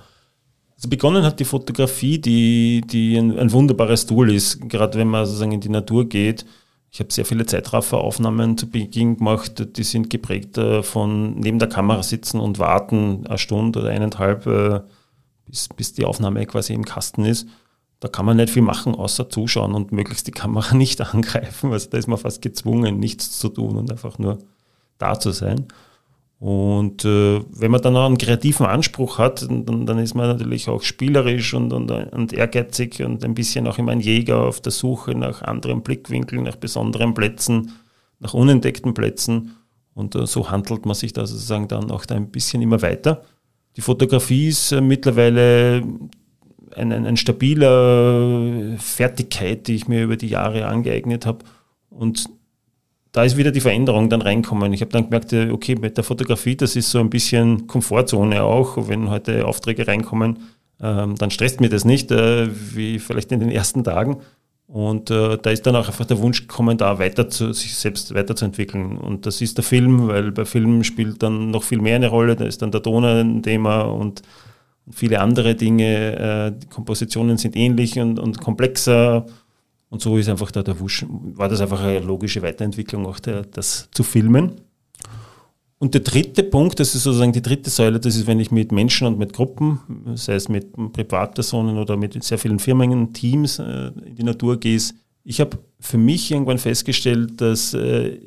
Also 0.77 0.89
begonnen 0.89 1.25
hat 1.25 1.39
die 1.39 1.45
Fotografie, 1.45 2.19
die, 2.19 2.83
die 2.87 3.17
ein, 3.17 3.39
ein 3.39 3.53
wunderbares 3.53 4.07
Tool 4.07 4.33
ist, 4.33 4.69
gerade 4.69 4.99
wenn 4.99 5.09
man 5.09 5.25
sozusagen 5.25 5.53
in 5.53 5.61
die 5.61 5.69
Natur 5.69 6.09
geht. 6.09 6.45
Ich 6.95 7.01
habe 7.01 7.13
sehr 7.13 7.27
viele 7.27 7.45
Zeitrafferaufnahmen 7.45 8.57
zu 8.57 8.71
Beginn 8.71 9.17
gemacht, 9.17 9.77
die 9.77 9.83
sind 9.83 10.09
geprägt 10.09 10.57
äh, 10.57 10.83
von 10.83 11.35
neben 11.35 11.59
der 11.59 11.69
Kamera 11.69 12.03
sitzen 12.03 12.41
und 12.41 12.59
warten 12.59 13.27
eine 13.27 13.37
Stunde 13.37 13.81
oder 13.81 13.91
eineinhalb, 13.91 14.47
äh, 14.47 14.81
bis, 15.45 15.69
bis 15.69 15.93
die 15.93 16.05
Aufnahme 16.07 16.47
quasi 16.47 16.73
im 16.73 16.85
Kasten 16.85 17.27
ist 17.27 17.47
da 18.05 18.11
kann 18.11 18.27
man 18.27 18.37
nicht 18.37 18.51
viel 18.51 18.61
machen, 18.61 18.95
außer 18.95 19.31
zuschauen 19.31 19.73
und 19.73 19.91
möglichst 19.91 20.27
die 20.27 20.31
Kamera 20.31 20.75
nicht 20.77 21.01
angreifen. 21.01 21.73
Also 21.73 21.89
da 21.89 21.97
ist 21.97 22.07
man 22.07 22.19
fast 22.19 22.43
gezwungen, 22.43 22.99
nichts 22.99 23.39
zu 23.39 23.49
tun 23.49 23.77
und 23.77 23.91
einfach 23.91 24.19
nur 24.19 24.41
da 24.99 25.19
zu 25.19 25.31
sein. 25.31 25.69
Und 26.45 27.07
äh, 27.07 27.41
wenn 27.53 27.71
man 27.71 27.81
dann 27.81 27.97
auch 27.97 28.05
einen 28.05 28.19
kreativen 28.19 28.67
Anspruch 28.67 29.17
hat, 29.17 29.49
dann, 29.49 29.87
dann 29.87 29.99
ist 29.99 30.13
man 30.13 30.27
natürlich 30.27 30.69
auch 30.69 30.83
spielerisch 30.83 31.55
und, 31.55 31.73
und, 31.73 31.91
und, 31.91 32.35
ehrgeizig 32.35 33.03
und 33.03 33.25
ein 33.25 33.33
bisschen 33.33 33.67
auch 33.67 33.79
immer 33.79 33.93
ein 33.93 34.01
Jäger 34.01 34.43
auf 34.43 34.61
der 34.61 34.71
Suche 34.71 35.15
nach 35.15 35.41
anderen 35.41 35.81
Blickwinkeln, 35.81 36.43
nach 36.43 36.57
besonderen 36.57 37.15
Plätzen, 37.15 37.73
nach 38.21 38.35
unentdeckten 38.35 38.93
Plätzen. 38.93 39.53
Und 39.95 40.17
äh, 40.17 40.27
so 40.27 40.51
handelt 40.51 40.85
man 40.85 40.95
sich 40.95 41.15
da 41.15 41.25
sozusagen 41.25 41.67
dann 41.67 41.91
auch 41.91 42.05
da 42.05 42.15
ein 42.15 42.31
bisschen 42.31 42.61
immer 42.61 42.83
weiter. 42.83 43.23
Die 43.79 43.81
Fotografie 43.81 44.49
ist 44.49 44.71
äh, 44.71 44.83
mittlerweile 44.83 45.83
ein, 46.77 46.93
ein, 46.93 47.07
ein 47.07 47.17
stabiler 47.17 48.77
Fertigkeit, 48.77 49.67
die 49.67 49.77
ich 49.77 49.89
mir 49.89 50.05
über 50.05 50.19
die 50.19 50.29
Jahre 50.29 50.67
angeeignet 50.67 51.25
habe. 51.25 51.47
Und 51.89 52.29
da 53.15 53.23
ist 53.23 53.37
wieder 53.37 53.53
die 53.53 53.61
Veränderung 53.61 54.09
dann 54.09 54.23
reinkommen. 54.23 54.73
Ich 54.73 54.81
habe 54.81 54.91
dann 54.91 55.05
gemerkt, 55.05 55.33
okay, 55.33 55.77
mit 55.77 55.97
der 55.97 56.03
Fotografie, 56.03 56.57
das 56.57 56.75
ist 56.75 56.91
so 56.91 56.99
ein 56.99 57.11
bisschen 57.11 57.69
Komfortzone 57.69 58.43
auch. 58.43 58.89
Wenn 58.89 59.09
heute 59.09 59.47
Aufträge 59.47 59.87
reinkommen, 59.87 60.41
ähm, 60.83 61.15
dann 61.15 61.31
stresst 61.31 61.61
mir 61.61 61.69
das 61.69 61.85
nicht, 61.85 62.11
äh, 62.11 62.49
wie 62.75 62.99
vielleicht 62.99 63.31
in 63.31 63.39
den 63.39 63.51
ersten 63.51 63.85
Tagen. 63.85 64.17
Und 64.67 65.13
äh, 65.13 65.39
da 65.41 65.51
ist 65.51 65.65
dann 65.65 65.77
auch 65.77 65.87
einfach 65.87 66.07
der 66.07 66.19
Wunsch 66.19 66.41
gekommen, 66.41 66.77
da 66.77 66.99
weiter 66.99 67.29
zu, 67.29 67.53
sich 67.53 67.77
selbst 67.77 68.13
weiterzuentwickeln. 68.17 68.99
Und 68.99 69.27
das 69.27 69.41
ist 69.41 69.59
der 69.59 69.65
Film, 69.65 70.09
weil 70.09 70.33
bei 70.33 70.45
Filmen 70.45 70.83
spielt 70.83 71.23
dann 71.23 71.53
noch 71.53 71.63
viel 71.63 71.81
mehr 71.81 71.95
eine 71.95 72.09
Rolle. 72.09 72.35
Da 72.35 72.47
ist 72.47 72.63
dann 72.63 72.73
der 72.73 72.83
Ton 72.83 73.05
ein 73.05 73.45
Thema 73.45 73.83
und 73.83 74.23
viele 74.91 75.21
andere 75.21 75.55
Dinge. 75.55 76.17
Äh, 76.19 76.59
die 76.59 76.67
Kompositionen 76.67 77.39
sind 77.39 77.55
ähnlich 77.55 77.97
und, 78.01 78.19
und 78.19 78.41
komplexer. 78.41 79.25
Und 79.95 80.03
so 80.03 80.17
ist 80.17 80.29
einfach 80.29 80.51
da 80.51 80.65
der 80.65 80.81
Wusch, 80.81 81.07
war 81.09 81.49
das 81.49 81.61
einfach 81.61 81.81
eine 81.81 82.01
logische 82.01 82.43
Weiterentwicklung, 82.43 83.07
auch 83.07 83.21
der, 83.21 83.43
das 83.43 83.89
zu 83.93 84.03
filmen. 84.03 84.55
Und 85.79 85.95
der 85.95 86.01
dritte 86.01 86.43
Punkt, 86.43 86.81
das 86.81 86.97
ist 86.97 87.05
sozusagen 87.05 87.31
die 87.31 87.43
dritte 87.43 87.71
Säule, 87.71 88.01
das 88.01 88.17
ist, 88.17 88.27
wenn 88.27 88.41
ich 88.41 88.51
mit 88.51 88.73
Menschen 88.73 89.07
und 89.07 89.21
mit 89.21 89.33
Gruppen, 89.33 89.79
sei 90.17 90.35
es 90.35 90.49
mit 90.49 90.73
Privatpersonen 90.93 91.79
oder 91.79 91.97
mit 91.97 92.21
sehr 92.25 92.39
vielen 92.39 92.59
Firmen, 92.59 93.13
Teams 93.13 93.61
äh, 93.61 93.93
in 94.05 94.17
die 94.17 94.25
Natur 94.25 94.59
gehe. 94.59 94.81
Ich 95.23 95.41
habe 95.41 95.59
für 95.79 95.99
mich 95.99 96.33
irgendwann 96.33 96.59
festgestellt, 96.59 97.41
dass 97.41 97.73
äh, 97.73 98.19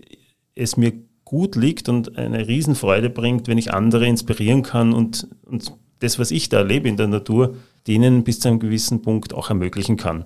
es 0.56 0.78
mir 0.78 0.94
gut 1.26 1.58
liegt 1.58 1.90
und 1.90 2.18
eine 2.18 2.48
Riesenfreude 2.48 3.10
bringt, 3.10 3.50
wenn 3.50 3.58
ich 3.58 3.74
andere 3.74 4.08
inspirieren 4.08 4.64
kann 4.64 4.94
und, 4.94 5.28
und 5.44 5.74
das, 6.00 6.18
was 6.18 6.32
ich 6.32 6.48
da 6.48 6.60
erlebe 6.60 6.88
in 6.88 6.96
der 6.96 7.08
Natur, 7.08 7.56
denen 7.88 8.24
bis 8.24 8.40
zu 8.40 8.48
einem 8.48 8.60
gewissen 8.60 9.02
Punkt 9.02 9.34
auch 9.34 9.50
ermöglichen 9.50 9.98
kann. 9.98 10.24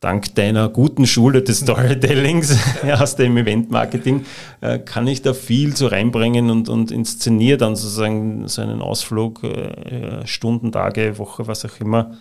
Dank 0.00 0.34
deiner 0.34 0.70
guten 0.70 1.06
Schule 1.06 1.42
des 1.42 1.60
Storytellings 1.60 2.56
aus 2.98 3.16
dem 3.16 3.36
Eventmarketing 3.36 4.24
äh, 4.62 4.78
kann 4.78 5.06
ich 5.06 5.20
da 5.20 5.34
viel 5.34 5.74
zu 5.76 5.88
reinbringen 5.88 6.48
und, 6.48 6.70
und 6.70 6.90
inszeniere 6.90 7.58
dann 7.58 7.76
sozusagen 7.76 8.48
so 8.48 8.62
einen 8.62 8.80
Ausflug, 8.80 9.44
äh, 9.44 10.26
Stunden, 10.26 10.72
Tage, 10.72 11.18
Woche, 11.18 11.46
was 11.46 11.66
auch 11.66 11.78
immer, 11.80 12.16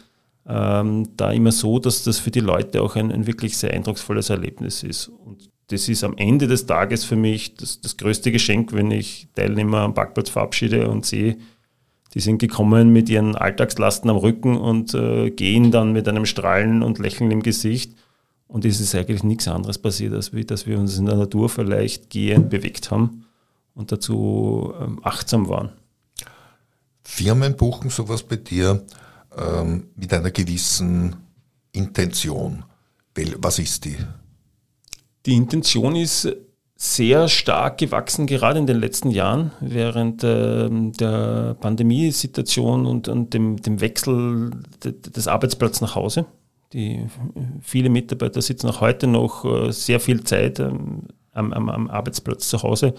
ähm, 0.46 1.08
da 1.16 1.32
immer 1.32 1.54
so, 1.54 1.80
dass 1.80 2.04
das 2.04 2.20
für 2.20 2.32
die 2.32 2.42
Leute 2.42 2.82
auch 2.82 2.98
ein, 2.98 3.14
ein 3.14 3.28
wirklich 3.28 3.58
sehr 3.58 3.72
eindrucksvolles 3.72 4.30
Erlebnis 4.30 4.84
ist. 4.84 5.08
Und 5.08 5.50
das 5.68 5.88
ist 5.88 6.04
am 6.04 6.18
Ende 6.18 6.48
des 6.48 6.66
Tages 6.66 7.06
für 7.06 7.16
mich 7.16 7.56
das, 7.56 7.80
das 7.80 7.96
größte 7.96 8.34
Geschenk, 8.34 8.74
wenn 8.74 8.92
ich 8.92 9.30
Teilnehmer 9.36 9.80
am 9.80 9.94
Parkplatz 9.94 10.30
verabschiede 10.30 10.90
und 10.90 11.06
sehe, 11.06 11.38
die 12.14 12.20
sind 12.20 12.40
gekommen 12.40 12.92
mit 12.92 13.10
ihren 13.10 13.36
Alltagslasten 13.36 14.10
am 14.10 14.18
Rücken 14.18 14.58
und 14.58 14.94
äh, 14.94 15.30
gehen 15.30 15.72
dann 15.72 15.94
mit 15.94 16.08
einem 16.08 16.26
Strahlen 16.26 16.82
und 16.82 17.00
Lächeln 17.00 17.32
im 17.32 17.44
Gesicht. 17.44 17.94
Und 18.48 18.66
es 18.66 18.80
ist 18.80 18.96
eigentlich 18.96 19.24
nichts 19.24 19.48
anderes 19.48 19.78
passiert, 19.78 20.14
als 20.14 20.34
wie, 20.34 20.44
dass 20.44 20.66
wir 20.66 20.80
uns 20.80 20.98
in 20.98 21.06
der 21.06 21.16
Natur 21.16 21.50
vielleicht 21.50 22.10
gehend 22.10 22.50
bewegt 22.50 22.90
haben 22.90 23.26
und 23.76 23.92
dazu 23.92 24.74
ähm, 24.82 25.00
achtsam 25.04 25.48
waren. 25.50 25.70
Firmen 27.04 27.56
buchen 27.56 27.92
sowas 27.92 28.24
bei 28.24 28.38
dir 28.38 28.84
ähm, 29.38 29.88
mit 29.96 30.14
einer 30.14 30.32
gewissen 30.32 31.16
Intention. 31.72 32.64
Was 33.38 33.60
ist 33.60 33.86
die? 33.86 33.98
Die 35.26 35.36
Intention 35.36 35.96
ist 35.96 36.28
sehr 36.82 37.28
stark 37.28 37.78
gewachsen, 37.78 38.26
gerade 38.26 38.58
in 38.58 38.66
den 38.66 38.80
letzten 38.80 39.12
Jahren, 39.12 39.52
während 39.60 40.24
äh, 40.24 40.70
der 40.70 41.58
Pandemiesituation 41.60 42.86
und, 42.86 43.10
und 43.10 43.34
dem, 43.34 43.62
dem 43.62 43.82
Wechsel 43.82 44.52
des 44.82 45.28
Arbeitsplatzes 45.28 45.82
nach 45.82 45.96
Hause. 45.96 46.26
Die, 46.72 47.06
viele 47.62 47.90
Mitarbeiter 47.90 48.42
sitzen 48.42 48.70
auch 48.70 48.80
heute 48.80 49.08
noch 49.08 49.44
äh, 49.44 49.74
sehr 49.74 50.00
viel 50.00 50.24
Zeit 50.24 50.62
ähm, 50.62 51.02
am, 51.34 51.52
am, 51.52 51.68
am, 51.68 51.90
Arbeitsplatz 51.90 52.48
zu 52.48 52.64
Hause, 52.64 52.94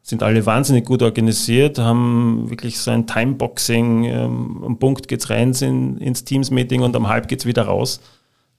sind 0.00 0.22
alle 0.22 0.46
wahnsinnig 0.46 0.86
gut 0.86 1.02
organisiert, 1.02 1.78
haben 1.78 2.48
wirklich 2.48 2.78
so 2.78 2.90
ein 2.90 3.06
Timeboxing, 3.06 4.04
ähm, 4.04 4.64
am 4.64 4.78
Punkt 4.78 5.08
geht's 5.08 5.28
rein 5.28 5.52
in, 5.60 5.98
ins 5.98 6.24
Teams-Meeting 6.24 6.80
und 6.80 6.96
am 6.96 7.08
halb 7.08 7.28
geht's 7.28 7.44
wieder 7.44 7.64
raus 7.64 8.00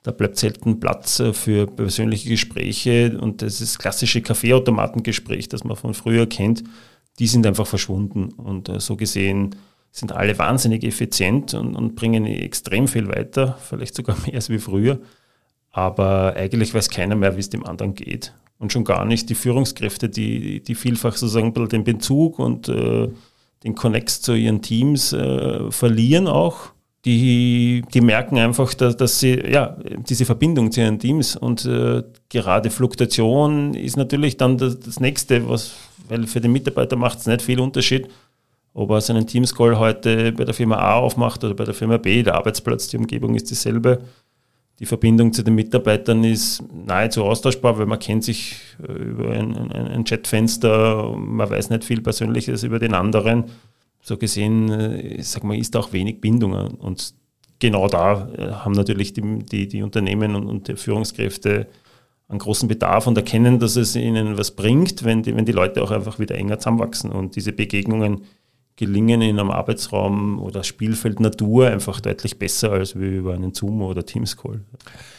da 0.03 0.11
bleibt 0.11 0.37
selten 0.37 0.79
Platz 0.79 1.19
äh, 1.19 1.33
für 1.33 1.67
persönliche 1.67 2.29
Gespräche 2.29 3.17
und 3.19 3.41
das 3.41 3.61
ist 3.61 3.79
klassische 3.79 4.21
Kaffeeautomatengespräch, 4.21 5.49
das 5.49 5.63
man 5.63 5.77
von 5.77 5.93
früher 5.93 6.27
kennt, 6.27 6.63
die 7.19 7.27
sind 7.27 7.45
einfach 7.45 7.67
verschwunden. 7.67 8.29
Und 8.33 8.69
äh, 8.69 8.79
so 8.79 8.95
gesehen 8.95 9.55
sind 9.91 10.11
alle 10.11 10.37
wahnsinnig 10.39 10.83
effizient 10.83 11.53
und, 11.53 11.75
und 11.75 11.95
bringen 11.95 12.25
extrem 12.25 12.87
viel 12.87 13.07
weiter, 13.07 13.57
vielleicht 13.61 13.95
sogar 13.95 14.17
mehr 14.25 14.35
als 14.35 14.49
wie 14.49 14.59
früher. 14.59 14.99
Aber 15.69 16.35
eigentlich 16.35 16.73
weiß 16.73 16.89
keiner 16.89 17.15
mehr, 17.15 17.35
wie 17.35 17.39
es 17.39 17.49
dem 17.49 17.65
anderen 17.65 17.93
geht. 17.95 18.33
Und 18.57 18.73
schon 18.73 18.83
gar 18.83 19.05
nicht 19.05 19.29
die 19.29 19.35
Führungskräfte, 19.35 20.09
die, 20.09 20.61
die 20.61 20.75
vielfach 20.75 21.15
sozusagen 21.15 21.53
den 21.69 21.83
Bezug 21.83 22.39
und 22.39 22.69
äh, 22.69 23.09
den 23.63 23.75
Connex 23.75 24.21
zu 24.21 24.33
ihren 24.33 24.61
Teams 24.61 25.13
äh, 25.13 25.71
verlieren 25.71 26.27
auch 26.27 26.71
die, 27.05 27.83
die 27.93 28.01
merken 28.01 28.37
einfach, 28.37 28.73
dass, 28.73 28.95
dass 28.95 29.19
sie, 29.19 29.39
ja, 29.49 29.75
diese 30.07 30.25
Verbindung 30.25 30.71
zu 30.71 30.81
ihren 30.81 30.99
Teams 30.99 31.35
und 31.35 31.65
äh, 31.65 32.03
gerade 32.29 32.69
Fluktuation 32.69 33.73
ist 33.73 33.97
natürlich 33.97 34.37
dann 34.37 34.57
das, 34.57 34.79
das 34.79 34.99
nächste, 34.99 35.49
was, 35.49 35.73
weil 36.07 36.27
für 36.27 36.41
den 36.41 36.51
Mitarbeiter 36.51 36.95
macht 36.95 37.19
es 37.19 37.25
nicht 37.25 37.41
viel 37.41 37.59
Unterschied, 37.59 38.07
ob 38.73 38.91
er 38.91 39.01
seinen 39.01 39.25
Teams-Call 39.25 39.79
heute 39.79 40.31
bei 40.31 40.45
der 40.45 40.53
Firma 40.53 40.77
A 40.77 40.95
aufmacht 40.95 41.43
oder 41.43 41.55
bei 41.55 41.65
der 41.65 41.73
Firma 41.73 41.97
B, 41.97 42.21
der 42.21 42.35
Arbeitsplatz, 42.35 42.87
die 42.87 42.97
Umgebung 42.97 43.35
ist 43.35 43.49
dieselbe. 43.49 44.03
Die 44.79 44.85
Verbindung 44.85 45.33
zu 45.33 45.43
den 45.43 45.55
Mitarbeitern 45.55 46.23
ist 46.23 46.63
nahezu 46.73 47.23
austauschbar, 47.23 47.77
weil 47.77 47.85
man 47.85 47.99
kennt 47.99 48.23
sich 48.23 48.57
äh, 48.87 48.91
über 48.91 49.31
ein, 49.31 49.55
ein, 49.55 49.71
ein 49.71 50.03
Chatfenster, 50.03 51.15
man 51.15 51.49
weiß 51.49 51.71
nicht 51.71 51.83
viel 51.83 52.01
Persönliches 52.01 52.63
über 52.63 52.77
den 52.77 52.93
anderen 52.93 53.45
so 54.01 54.17
gesehen, 54.17 54.69
äh, 54.69 55.21
sag 55.21 55.43
mal, 55.43 55.57
ist 55.57 55.75
auch 55.75 55.93
wenig 55.93 56.21
Bindung. 56.21 56.53
Und 56.53 57.13
genau 57.59 57.87
da 57.87 58.29
äh, 58.33 58.51
haben 58.51 58.73
natürlich 58.73 59.13
die, 59.13 59.39
die, 59.39 59.67
die 59.67 59.83
Unternehmen 59.83 60.35
und, 60.35 60.47
und 60.47 60.67
die 60.67 60.75
Führungskräfte 60.75 61.67
einen 62.27 62.39
großen 62.39 62.67
Bedarf 62.67 63.07
und 63.07 63.17
erkennen, 63.17 63.59
dass 63.59 63.75
es 63.75 63.95
ihnen 63.95 64.37
was 64.37 64.51
bringt, 64.51 65.03
wenn 65.03 65.21
die, 65.21 65.35
wenn 65.35 65.45
die 65.45 65.51
Leute 65.51 65.83
auch 65.83 65.91
einfach 65.91 66.17
wieder 66.17 66.35
enger 66.35 66.59
zusammenwachsen 66.59 67.11
und 67.11 67.35
diese 67.35 67.51
Begegnungen 67.51 68.23
gelingen 68.77 69.21
in 69.21 69.37
einem 69.37 69.51
Arbeitsraum 69.51 70.39
oder 70.39 70.63
Spielfeld 70.63 71.19
Natur 71.19 71.67
einfach 71.67 71.99
deutlich 71.99 72.39
besser 72.39 72.71
als 72.71 72.97
wie 72.97 73.17
über 73.17 73.33
einen 73.33 73.53
Zoom 73.53 73.81
oder 73.81 74.05
Teams 74.05 74.37
Call. 74.37 74.61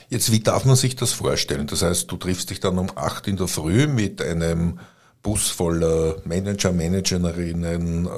Jetzt, 0.09 0.33
wie 0.33 0.41
darf 0.41 0.65
man 0.65 0.75
sich 0.75 0.97
das 0.97 1.13
vorstellen? 1.13 1.67
Das 1.67 1.83
heißt, 1.83 2.11
du 2.11 2.17
triffst 2.17 2.51
dich 2.51 2.61
dann 2.61 2.79
um 2.79 2.89
acht 2.97 3.29
in 3.29 3.37
der 3.37 3.47
Früh 3.47 3.87
mit 3.87 4.23
einem 4.23 4.79
Bus 5.23 5.51
voller 5.51 6.17
Manager, 6.25 6.73
Managerinnen, 6.73 8.07
äh, 8.07 8.09
äh, 8.09 8.11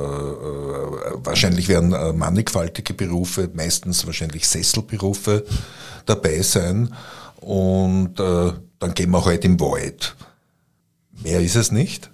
wahrscheinlich 1.23 1.69
werden 1.69 1.93
äh, 1.93 2.15
mannigfaltige 2.15 2.95
Berufe, 2.95 3.51
meistens 3.53 4.07
wahrscheinlich 4.07 4.49
Sesselberufe 4.49 5.45
dabei 6.07 6.41
sein 6.41 6.95
und 7.41 8.19
äh, 8.19 8.53
dann 8.79 8.95
gehen 8.95 9.11
wir 9.11 9.25
halt 9.25 9.45
im 9.45 9.61
Wald. 9.61 10.17
Mehr 11.23 11.41
ist 11.41 11.57
es 11.57 11.71
nicht. 11.71 12.11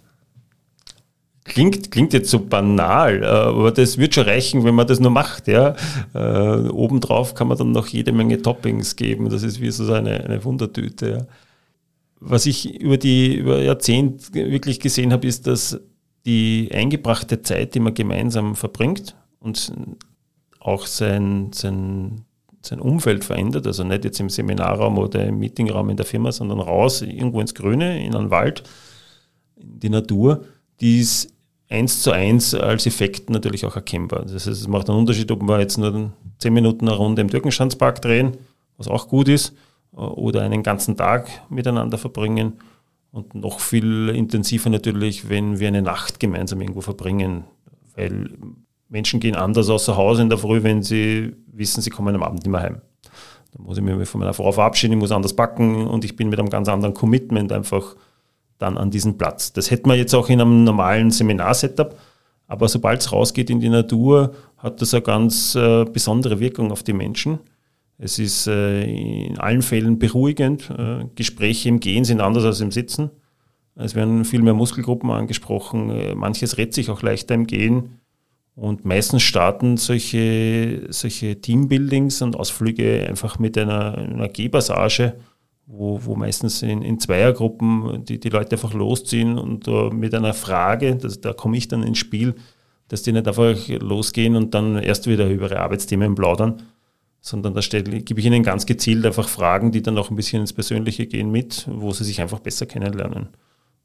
Klingt, 1.44 1.90
klingt 1.92 2.12
jetzt 2.12 2.30
so 2.30 2.40
banal, 2.40 3.23
äh, 3.23 3.26
aber 3.26 3.70
das 3.70 3.97
wird 3.97 4.16
schon 4.16 4.25
reichen, 4.25 4.64
wenn 4.64 4.75
man 4.75 4.88
das 4.88 4.99
nur 4.99 5.12
macht. 5.12 5.47
Ja? 5.47 5.76
Obendrauf 6.12 7.35
kann 7.35 7.47
man 7.47 7.56
dann 7.56 7.73
noch 7.73 7.87
jede 7.87 8.12
Menge 8.12 8.42
Toppings 8.42 8.97
geben. 8.97 9.30
Das 9.30 9.44
ist 9.44 9.61
wie 9.61 9.70
so 9.70 9.92
eine, 9.92 10.25
eine 10.25 10.44
Wundertüte. 10.44 11.11
Ja? 11.11 11.26
Was 12.21 12.47
ich 12.47 12.81
über 12.81 12.99
die 12.99 13.35
über 13.35 13.61
Jahrzehnte 13.62 14.35
wirklich 14.35 14.79
gesehen 14.79 15.12
habe, 15.12 15.27
ist, 15.27 15.47
dass 15.47 15.81
die 16.27 16.71
eingebrachte 16.73 17.43
Zeit, 17.43 17.75
die 17.75 17.81
man 17.81 17.95
gemeinsam 17.95 18.55
verbringt 18.55 19.17
und 19.41 19.73
auch 20.61 20.87
sein, 20.87 21.50
sein, 21.55 22.27
sein 22.62 22.81
Umfeld 22.81 23.25
verändert, 23.25 23.67
also 23.67 23.85
nicht 23.85 24.05
jetzt 24.05 24.21
im 24.21 24.29
Seminarraum 24.29 24.99
oder 24.99 25.27
im 25.27 25.39
Meetingraum 25.39 25.89
in 25.89 25.97
der 25.97 26.05
Firma, 26.05 26.31
sondern 26.31 26.61
raus, 26.61 27.00
irgendwo 27.00 27.41
ins 27.41 27.55
Grüne, 27.55 28.05
in 28.05 28.15
einen 28.15 28.31
Wald, 28.31 28.65
in 29.57 29.81
die 29.81 29.89
Natur, 29.89 30.45
die 30.81 31.00
ist 31.00 31.33
eins 31.71 32.03
zu 32.03 32.11
eins 32.11 32.55
als 32.55 32.85
Effekt 32.85 33.31
natürlich 33.31 33.65
auch 33.65 33.77
erkennbar. 33.77 34.23
Das 34.25 34.47
heißt, 34.47 34.49
es 34.49 34.69
macht 34.69 34.91
einen 34.91 34.99
Unterschied, 34.99 35.31
ob 35.31 35.43
wir 35.43 35.61
jetzt 35.61 35.79
nur 35.79 36.12
zehn 36.39 36.53
Minuten 36.53 36.87
eine 36.87 36.97
Runde 36.97 37.23
im 37.23 37.31
Türkenschanzpark 37.31 38.03
drehen, 38.03 38.37
was 38.77 38.89
auch 38.89 39.09
gut 39.09 39.29
ist, 39.29 39.55
oder 40.00 40.42
einen 40.42 40.62
ganzen 40.62 40.97
Tag 40.97 41.28
miteinander 41.50 41.99
verbringen. 41.99 42.54
Und 43.12 43.35
noch 43.35 43.61
viel 43.61 44.09
intensiver 44.11 44.71
natürlich, 44.71 45.28
wenn 45.28 45.59
wir 45.59 45.69
eine 45.69 45.83
Nacht 45.83 46.21
gemeinsam 46.21 46.61
irgendwo 46.61 46.80
verbringen. 46.80 47.45
Weil 47.97 48.30
Menschen 48.88 49.21
gehen 49.21 49.37
anders 49.37 49.69
außer 49.69 49.97
Haus 49.97 50.19
in 50.19 50.28
der 50.28 50.38
Früh, 50.38 50.62
wenn 50.62 50.83
sie 50.83 51.37
wissen, 51.47 51.80
sie 51.80 51.90
kommen 51.90 52.14
am 52.14 52.23
Abend 52.23 52.45
nicht 52.45 52.50
mehr 52.50 52.61
heim. 52.61 52.80
Da 53.52 53.62
muss 53.62 53.78
ich 53.78 53.83
mich 53.83 54.09
von 54.09 54.21
meiner 54.21 54.33
Frau 54.33 54.52
verabschieden, 54.52 54.92
ich 54.92 54.99
muss 54.99 55.11
anders 55.11 55.35
backen 55.35 55.88
und 55.88 56.04
ich 56.04 56.14
bin 56.14 56.28
mit 56.28 56.38
einem 56.38 56.50
ganz 56.50 56.69
anderen 56.69 56.95
Commitment 56.95 57.52
einfach 57.52 57.97
dann 58.59 58.78
an 58.78 58.90
diesen 58.90 59.19
Platz. 59.19 59.52
Das 59.52 59.71
hätte 59.71 59.88
man 59.88 59.99
jetzt 59.99 60.14
auch 60.14 60.28
in 60.28 60.40
einem 60.40 60.62
normalen 60.62 61.11
Seminarsetup, 61.11 61.99
aber 62.47 62.69
sobald 62.69 63.00
es 63.00 63.12
rausgeht 63.12 63.50
in 63.50 63.61
die 63.61 63.69
Natur, 63.69 64.35
hat 64.59 64.80
das 64.80 64.95
eine 64.95 65.02
ganz 65.02 65.54
äh, 65.57 65.85
besondere 65.85 66.38
Wirkung 66.38 66.71
auf 66.71 66.83
die 66.83 66.92
Menschen. 66.92 67.40
Es 68.02 68.19
ist 68.19 68.47
äh, 68.47 68.85
in 69.26 69.38
allen 69.38 69.61
Fällen 69.61 69.99
beruhigend. 69.99 70.71
Äh, 70.71 71.04
Gespräche 71.16 71.69
im 71.69 71.80
Gehen 71.80 72.04
sind 72.04 72.23
anders 72.23 72.45
als 72.45 72.61
im 72.62 72.71
Sitzen. 72.71 73.11
Es 73.75 73.95
werden 73.95 74.25
viel 74.25 74.40
mehr 74.40 74.54
Muskelgruppen 74.54 75.11
angesprochen. 75.11 75.90
Äh, 75.90 76.14
manches 76.14 76.57
rät 76.57 76.73
sich 76.73 76.88
auch 76.88 77.02
leichter 77.02 77.35
im 77.35 77.47
Gehen. 77.47 78.00
Und 78.54 78.87
meistens 78.87 79.23
starten 79.23 79.76
solche, 79.76 80.87
solche 80.88 81.42
Teambuildings 81.42 82.23
und 82.23 82.37
Ausflüge 82.37 83.07
einfach 83.07 83.38
mit 83.38 83.59
einer, 83.59 83.99
einer 83.99 84.28
Gehpassage, 84.28 85.16
wo, 85.66 86.00
wo 86.02 86.16
meistens 86.16 86.62
in, 86.62 86.80
in 86.80 86.99
Zweiergruppen 86.99 88.04
die, 88.07 88.19
die 88.19 88.28
Leute 88.30 88.57
einfach 88.57 88.75
losziehen 88.75 89.38
und 89.38 89.69
uh, 89.69 89.90
mit 89.90 90.14
einer 90.14 90.35
Frage, 90.35 90.97
das, 90.97 91.21
da 91.21 91.33
komme 91.33 91.57
ich 91.57 91.69
dann 91.69 91.83
ins 91.83 91.99
Spiel, 91.99 92.35
dass 92.88 93.02
die 93.02 93.12
nicht 93.12 93.28
einfach 93.28 93.57
losgehen 93.78 94.37
und 94.37 94.52
dann 94.52 94.76
erst 94.76 95.07
wieder 95.07 95.28
über 95.30 95.47
ihre 95.47 95.61
Arbeitsthemen 95.61 96.14
plaudern, 96.14 96.62
sondern 97.21 97.55
da 97.55 97.61
gebe 97.61 98.21
ich 98.21 98.27
ihnen 98.27 98.43
ganz 98.43 98.67
gezielt 98.67 99.05
einfach 99.05 99.29
Fragen, 99.29 99.73
die 99.73 99.83
dann 99.83 99.99
auch 99.99 100.11
ein 100.11 100.17
bisschen 100.17 100.41
ins 100.41 100.53
Persönliche 100.53 101.07
gehen 101.07 101.31
mit, 101.31 101.67
wo 101.71 101.93
sie 101.93 102.05
sich 102.05 102.21
einfach 102.21 102.41
besser 102.41 102.67
kennenlernen. 102.67 103.29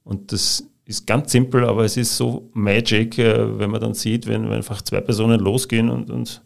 Und 0.04 0.32
das 0.32 0.68
ist 0.86 1.08
ganz 1.08 1.32
simpel, 1.32 1.66
aber 1.66 1.84
es 1.84 1.98
ist 1.98 2.16
so 2.16 2.50
magic, 2.54 3.18
äh, 3.18 3.60
wenn 3.60 3.72
man 3.72 3.82
dann 3.82 3.94
sieht, 3.94 4.28
wenn, 4.28 4.44
wenn 4.46 4.58
einfach 4.58 4.82
zwei 4.82 5.02
Personen 5.02 5.40
losgehen 5.40 5.90
und, 5.90 6.10
und 6.10 6.42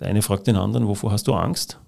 der 0.00 0.08
eine 0.08 0.22
fragt 0.22 0.46
den 0.46 0.56
anderen, 0.56 0.86
wovor 0.86 1.12
hast 1.12 1.26
du 1.26 1.34
Angst? 1.34 1.78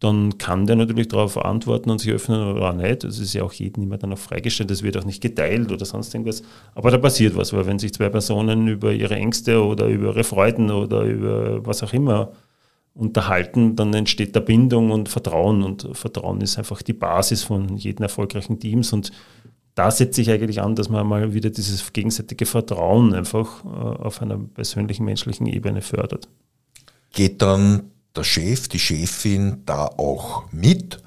Dann 0.00 0.38
kann 0.38 0.66
der 0.66 0.76
natürlich 0.76 1.08
darauf 1.08 1.42
antworten 1.42 1.90
und 1.90 1.98
sich 1.98 2.12
öffnen 2.12 2.40
oder 2.42 2.70
auch 2.70 2.74
nicht. 2.74 3.04
Das 3.04 3.18
ist 3.18 3.32
ja 3.32 3.42
auch 3.42 3.52
jedem 3.52 3.84
immer 3.84 3.96
dann 3.96 4.12
auch 4.12 4.18
freigestellt, 4.18 4.70
das 4.70 4.82
wird 4.82 4.96
auch 4.96 5.04
nicht 5.04 5.22
geteilt 5.22 5.72
oder 5.72 5.84
sonst 5.84 6.14
irgendwas. 6.14 6.42
Aber 6.74 6.90
da 6.90 6.98
passiert 6.98 7.36
was, 7.36 7.52
weil 7.52 7.66
wenn 7.66 7.78
sich 7.78 7.94
zwei 7.94 8.08
Personen 8.08 8.68
über 8.68 8.92
ihre 8.92 9.14
Ängste 9.14 9.64
oder 9.64 9.86
über 9.86 10.08
ihre 10.08 10.24
Freuden 10.24 10.70
oder 10.70 11.02
über 11.02 11.64
was 11.64 11.82
auch 11.82 11.92
immer 11.92 12.32
unterhalten, 12.94 13.74
dann 13.76 13.92
entsteht 13.92 14.36
da 14.36 14.40
Bindung 14.40 14.90
und 14.90 15.08
Vertrauen. 15.08 15.62
Und 15.62 15.88
Vertrauen 15.92 16.40
ist 16.40 16.58
einfach 16.58 16.80
die 16.82 16.92
Basis 16.92 17.42
von 17.42 17.76
jedem 17.76 18.04
erfolgreichen 18.04 18.60
Teams. 18.60 18.92
Und 18.92 19.10
da 19.74 19.90
setze 19.90 20.20
ich 20.20 20.30
eigentlich 20.30 20.60
an, 20.60 20.76
dass 20.76 20.88
man 20.88 21.06
mal 21.06 21.34
wieder 21.34 21.50
dieses 21.50 21.92
gegenseitige 21.92 22.46
Vertrauen 22.46 23.12
einfach 23.12 23.64
äh, 23.64 23.68
auf 23.68 24.22
einer 24.22 24.38
persönlichen, 24.38 25.04
menschlichen 25.04 25.46
Ebene 25.46 25.82
fördert. 25.82 26.28
Geht 27.12 27.42
dann 27.42 27.90
der 28.14 28.24
Chef, 28.24 28.68
die 28.68 28.78
Chefin 28.78 29.62
da 29.66 29.86
auch 29.86 30.44
mit 30.52 30.98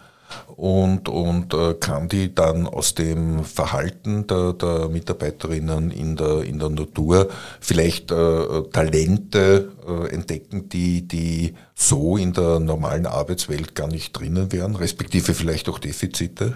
und, 0.57 1.07
und 1.07 1.53
äh, 1.53 1.75
kann 1.75 2.09
die 2.09 2.33
dann 2.33 2.65
aus 2.65 2.95
dem 2.95 3.43
Verhalten 3.43 4.25
der, 4.25 4.53
der 4.53 4.89
Mitarbeiterinnen 4.89 5.91
in 5.91 6.15
der, 6.15 6.41
in 6.41 6.57
der 6.57 6.69
Natur 6.69 7.29
vielleicht 7.61 8.11
äh, 8.11 8.63
Talente 8.73 9.71
äh, 9.87 10.11
entdecken, 10.11 10.67
die, 10.67 11.07
die 11.07 11.53
so 11.75 12.17
in 12.17 12.33
der 12.33 12.59
normalen 12.59 13.05
Arbeitswelt 13.05 13.75
gar 13.75 13.87
nicht 13.87 14.13
drinnen 14.13 14.51
wären, 14.51 14.75
respektive 14.75 15.35
vielleicht 15.35 15.69
auch 15.69 15.77
Defizite? 15.77 16.55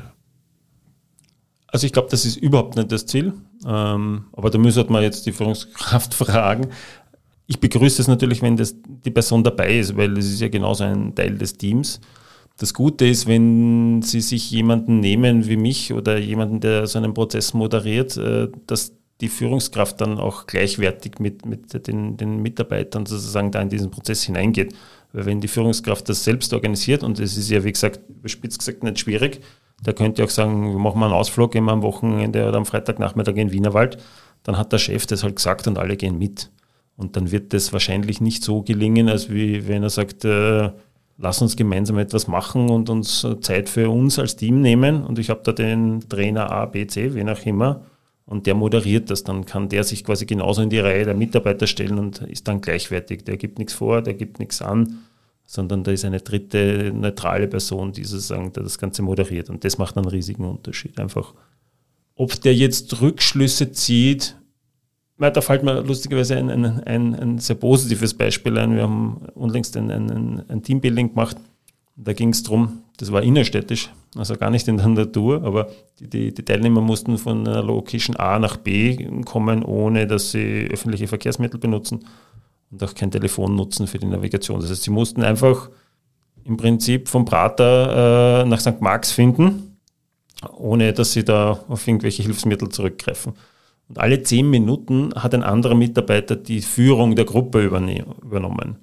Also 1.67 1.85
ich 1.85 1.93
glaube, 1.93 2.09
das 2.09 2.25
ist 2.25 2.37
überhaupt 2.37 2.75
nicht 2.75 2.91
das 2.91 3.05
Ziel. 3.05 3.33
Ähm, 3.67 4.25
aber 4.33 4.49
da 4.49 4.57
müsste 4.57 4.83
man 4.91 5.03
jetzt 5.03 5.27
die 5.27 5.31
Führungskraft 5.31 6.13
fragen. 6.15 6.69
Ich 7.45 7.59
begrüße 7.59 8.01
es 8.01 8.07
natürlich, 8.07 8.41
wenn 8.41 8.57
das 8.57 8.73
die 8.83 9.11
Person 9.11 9.43
dabei 9.43 9.77
ist, 9.77 9.95
weil 9.95 10.17
es 10.17 10.25
ist 10.25 10.41
ja 10.41 10.47
genauso 10.47 10.85
ein 10.85 11.13
Teil 11.13 11.37
des 11.37 11.55
Teams. 11.55 12.01
Das 12.61 12.75
Gute 12.75 13.07
ist, 13.07 13.25
wenn 13.25 14.03
Sie 14.03 14.21
sich 14.21 14.51
jemanden 14.51 14.99
nehmen 14.99 15.47
wie 15.47 15.57
mich 15.57 15.93
oder 15.93 16.19
jemanden, 16.19 16.59
der 16.59 16.85
so 16.85 16.99
einen 16.99 17.15
Prozess 17.15 17.55
moderiert, 17.55 18.17
äh, 18.17 18.49
dass 18.67 18.93
die 19.19 19.29
Führungskraft 19.29 19.99
dann 19.99 20.19
auch 20.19 20.45
gleichwertig 20.45 21.17
mit, 21.17 21.43
mit 21.43 21.87
den, 21.87 22.17
den 22.17 22.39
Mitarbeitern 22.43 23.07
sozusagen 23.07 23.49
da 23.49 23.63
in 23.63 23.69
diesen 23.69 23.89
Prozess 23.89 24.21
hineingeht. 24.21 24.75
Weil 25.11 25.25
wenn 25.25 25.41
die 25.41 25.47
Führungskraft 25.47 26.07
das 26.07 26.23
selbst 26.23 26.53
organisiert, 26.53 27.01
und 27.01 27.19
es 27.19 27.35
ist 27.35 27.49
ja, 27.49 27.63
wie 27.63 27.71
gesagt, 27.71 28.01
überspitzt 28.07 28.59
gesagt 28.59 28.83
nicht 28.83 28.99
schwierig, 28.99 29.41
der 29.83 29.93
könnte 29.93 30.23
auch 30.23 30.29
sagen, 30.29 30.71
wir 30.71 30.77
machen 30.77 30.99
mal 30.99 31.07
einen 31.07 31.15
Ausflug 31.15 31.55
immer 31.55 31.71
am 31.71 31.81
Wochenende 31.81 32.47
oder 32.47 32.57
am 32.57 32.67
Freitagnachmittag 32.67 33.37
in 33.37 33.51
Wienerwald. 33.51 33.97
Dann 34.43 34.59
hat 34.59 34.71
der 34.71 34.77
Chef 34.77 35.07
das 35.07 35.23
halt 35.23 35.37
gesagt 35.37 35.65
und 35.65 35.79
alle 35.79 35.97
gehen 35.97 36.19
mit. 36.19 36.51
Und 36.95 37.15
dann 37.15 37.31
wird 37.31 37.53
das 37.53 37.73
wahrscheinlich 37.73 38.21
nicht 38.21 38.43
so 38.43 38.61
gelingen, 38.61 39.09
als 39.09 39.31
wie 39.31 39.67
wenn 39.67 39.81
er 39.81 39.89
sagt, 39.89 40.25
äh, 40.25 40.69
lass 41.21 41.41
uns 41.41 41.55
gemeinsam 41.55 41.97
etwas 41.97 42.27
machen 42.27 42.69
und 42.69 42.89
uns 42.89 43.25
Zeit 43.41 43.69
für 43.69 43.89
uns 43.89 44.19
als 44.19 44.35
Team 44.35 44.61
nehmen. 44.61 45.03
Und 45.03 45.19
ich 45.19 45.29
habe 45.29 45.41
da 45.43 45.51
den 45.51 46.01
Trainer 46.09 46.51
A, 46.51 46.65
B, 46.65 46.87
C, 46.87 47.13
wen 47.13 47.29
auch 47.29 47.45
immer. 47.45 47.85
Und 48.25 48.47
der 48.47 48.55
moderiert 48.55 49.09
das. 49.09 49.23
Dann 49.23 49.45
kann 49.45 49.69
der 49.69 49.83
sich 49.83 50.03
quasi 50.03 50.25
genauso 50.25 50.61
in 50.61 50.69
die 50.69 50.79
Reihe 50.79 51.05
der 51.05 51.13
Mitarbeiter 51.13 51.67
stellen 51.67 51.99
und 51.99 52.21
ist 52.21 52.47
dann 52.47 52.61
gleichwertig. 52.61 53.23
Der 53.23 53.37
gibt 53.37 53.59
nichts 53.59 53.73
vor, 53.73 54.01
der 54.01 54.13
gibt 54.13 54.39
nichts 54.39 54.61
an 54.61 54.99
sondern 55.51 55.83
da 55.83 55.91
ist 55.91 56.05
eine 56.05 56.21
dritte 56.21 56.93
neutrale 56.95 57.45
Person, 57.45 57.91
die 57.91 58.05
sozusagen 58.05 58.53
das 58.53 58.77
Ganze 58.77 59.01
moderiert. 59.01 59.49
Und 59.49 59.65
das 59.65 59.77
macht 59.77 59.97
einen 59.97 60.07
riesigen 60.07 60.45
Unterschied. 60.45 60.97
Einfach, 60.97 61.33
ob 62.15 62.39
der 62.39 62.55
jetzt 62.55 63.01
Rückschlüsse 63.01 63.73
zieht, 63.73 64.37
da 65.29 65.41
fällt 65.41 65.63
mir 65.63 65.81
lustigerweise 65.81 66.37
ein, 66.37 66.49
ein, 66.49 66.83
ein, 66.83 67.15
ein 67.15 67.37
sehr 67.37 67.55
positives 67.55 68.13
Beispiel 68.13 68.57
ein. 68.57 68.75
Wir 68.75 68.83
haben 68.83 69.21
unlängst 69.35 69.77
ein, 69.77 70.61
Teambuilding 70.63 71.09
gemacht. 71.09 71.37
Da 71.95 72.13
ging 72.13 72.29
es 72.29 72.41
darum, 72.41 72.83
das 72.97 73.11
war 73.11 73.21
innerstädtisch, 73.21 73.91
also 74.15 74.35
gar 74.35 74.49
nicht 74.49 74.67
in 74.67 74.77
der 74.77 74.87
Natur, 74.87 75.43
aber 75.43 75.69
die, 75.99 76.09
die, 76.09 76.33
die, 76.33 76.43
Teilnehmer 76.43 76.81
mussten 76.81 77.17
von 77.17 77.47
einer 77.47 77.61
Location 77.61 78.15
A 78.15 78.39
nach 78.39 78.57
B 78.57 79.07
kommen, 79.25 79.63
ohne 79.63 80.07
dass 80.07 80.31
sie 80.31 80.67
öffentliche 80.71 81.07
Verkehrsmittel 81.07 81.59
benutzen 81.59 82.05
und 82.71 82.83
auch 82.83 82.95
kein 82.95 83.11
Telefon 83.11 83.55
nutzen 83.55 83.87
für 83.87 83.99
die 83.99 84.07
Navigation. 84.07 84.61
Das 84.61 84.71
heißt, 84.71 84.83
sie 84.83 84.91
mussten 84.91 85.21
einfach 85.21 85.69
im 86.43 86.57
Prinzip 86.57 87.07
vom 87.07 87.25
Prater 87.25 88.43
äh, 88.43 88.45
nach 88.45 88.59
St. 88.59 88.81
Marx 88.81 89.11
finden, 89.11 89.77
ohne 90.57 90.93
dass 90.93 91.11
sie 91.13 91.23
da 91.23 91.59
auf 91.67 91.87
irgendwelche 91.87 92.23
Hilfsmittel 92.23 92.69
zurückgreifen. 92.69 93.33
Und 93.91 93.99
alle 93.99 94.23
zehn 94.23 94.49
Minuten 94.49 95.13
hat 95.15 95.33
ein 95.33 95.43
anderer 95.43 95.75
Mitarbeiter 95.75 96.37
die 96.37 96.61
Führung 96.61 97.17
der 97.17 97.25
Gruppe 97.25 97.61
übernommen. 97.61 98.77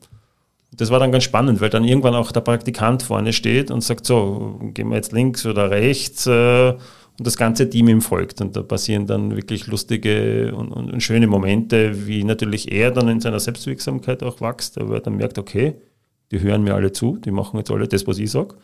Das 0.77 0.91
war 0.91 1.01
dann 1.01 1.13
ganz 1.13 1.25
spannend, 1.25 1.63
weil 1.63 1.71
dann 1.71 1.85
irgendwann 1.85 2.15
auch 2.15 2.31
der 2.31 2.43
Praktikant 2.43 3.03
vorne 3.03 3.33
steht 3.33 3.71
und 3.71 3.81
sagt, 3.83 4.05
so, 4.05 4.61
gehen 4.75 4.91
wir 4.91 4.97
jetzt 4.97 5.13
links 5.13 5.47
oder 5.47 5.71
rechts. 5.71 6.27
Äh, 6.27 6.75
und 7.19 7.27
das 7.27 7.39
ganze 7.39 7.71
Team 7.71 7.89
ihm 7.89 8.03
folgt. 8.03 8.43
Und 8.43 8.55
da 8.55 8.63
passieren 8.63 9.07
dann 9.07 9.35
wirklich 9.35 9.67
lustige 9.67 10.55
und, 10.55 10.69
und, 10.73 10.93
und, 10.93 11.03
schöne 11.03 11.27
Momente, 11.27 12.07
wie 12.07 12.23
natürlich 12.23 12.71
er 12.71 12.91
dann 12.91 13.09
in 13.09 13.21
seiner 13.21 13.41
Selbstwirksamkeit 13.41 14.23
auch 14.23 14.43
wächst, 14.43 14.77
aber 14.79 14.97
er 14.97 15.01
dann 15.01 15.17
merkt, 15.17 15.39
okay, 15.39 15.77
die 16.31 16.41
hören 16.43 16.65
mir 16.65 16.75
alle 16.75 16.93
zu, 16.93 17.17
die 17.17 17.31
machen 17.31 17.57
jetzt 17.57 17.71
alle 17.71 17.89
das, 17.89 18.07
was 18.07 18.19
ich 18.19 18.31
sage. 18.31 18.57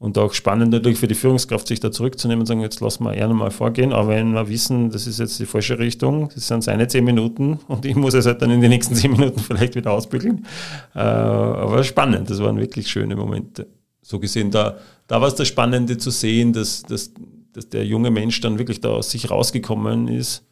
Und 0.00 0.18
auch 0.18 0.32
spannend 0.32 0.72
natürlich 0.72 0.98
für 0.98 1.06
die 1.06 1.14
Führungskraft, 1.14 1.68
sich 1.68 1.78
da 1.78 1.92
zurückzunehmen 1.92 2.40
und 2.40 2.46
sagen, 2.46 2.62
jetzt 2.62 2.80
lassen 2.80 3.04
wir 3.04 3.12
gerne 3.12 3.34
mal 3.34 3.50
vorgehen, 3.50 3.92
aber 3.92 4.08
wenn 4.08 4.32
wir 4.32 4.48
wissen, 4.48 4.90
das 4.90 5.06
ist 5.06 5.20
jetzt 5.20 5.38
die 5.38 5.46
falsche 5.46 5.78
Richtung, 5.78 6.30
das 6.34 6.48
sind 6.48 6.64
seine 6.64 6.88
zehn 6.88 7.04
Minuten 7.04 7.60
und 7.68 7.84
ich 7.84 7.94
muss 7.94 8.14
es 8.14 8.24
halt 8.24 8.40
dann 8.40 8.50
in 8.50 8.62
den 8.62 8.70
nächsten 8.70 8.94
zehn 8.94 9.12
Minuten 9.12 9.38
vielleicht 9.46 9.76
wieder 9.76 9.92
ausbügeln. 9.92 10.46
Äh, 10.94 11.00
aber 11.00 11.84
spannend, 11.84 12.30
das 12.30 12.40
waren 12.40 12.58
wirklich 12.58 12.88
schöne 12.88 13.14
Momente. 13.14 13.66
So 14.00 14.18
gesehen, 14.18 14.50
da, 14.50 14.78
da 15.06 15.20
war 15.20 15.28
es 15.28 15.34
das 15.34 15.48
Spannende 15.48 15.98
zu 15.98 16.10
sehen, 16.10 16.54
dass, 16.54 16.82
dass 16.82 17.12
dass 17.52 17.68
der 17.68 17.84
junge 17.84 18.10
Mensch 18.10 18.40
dann 18.40 18.58
wirklich 18.58 18.80
da 18.80 18.90
aus 18.90 19.10
sich 19.10 19.30
rausgekommen 19.30 20.08
ist 20.08 20.44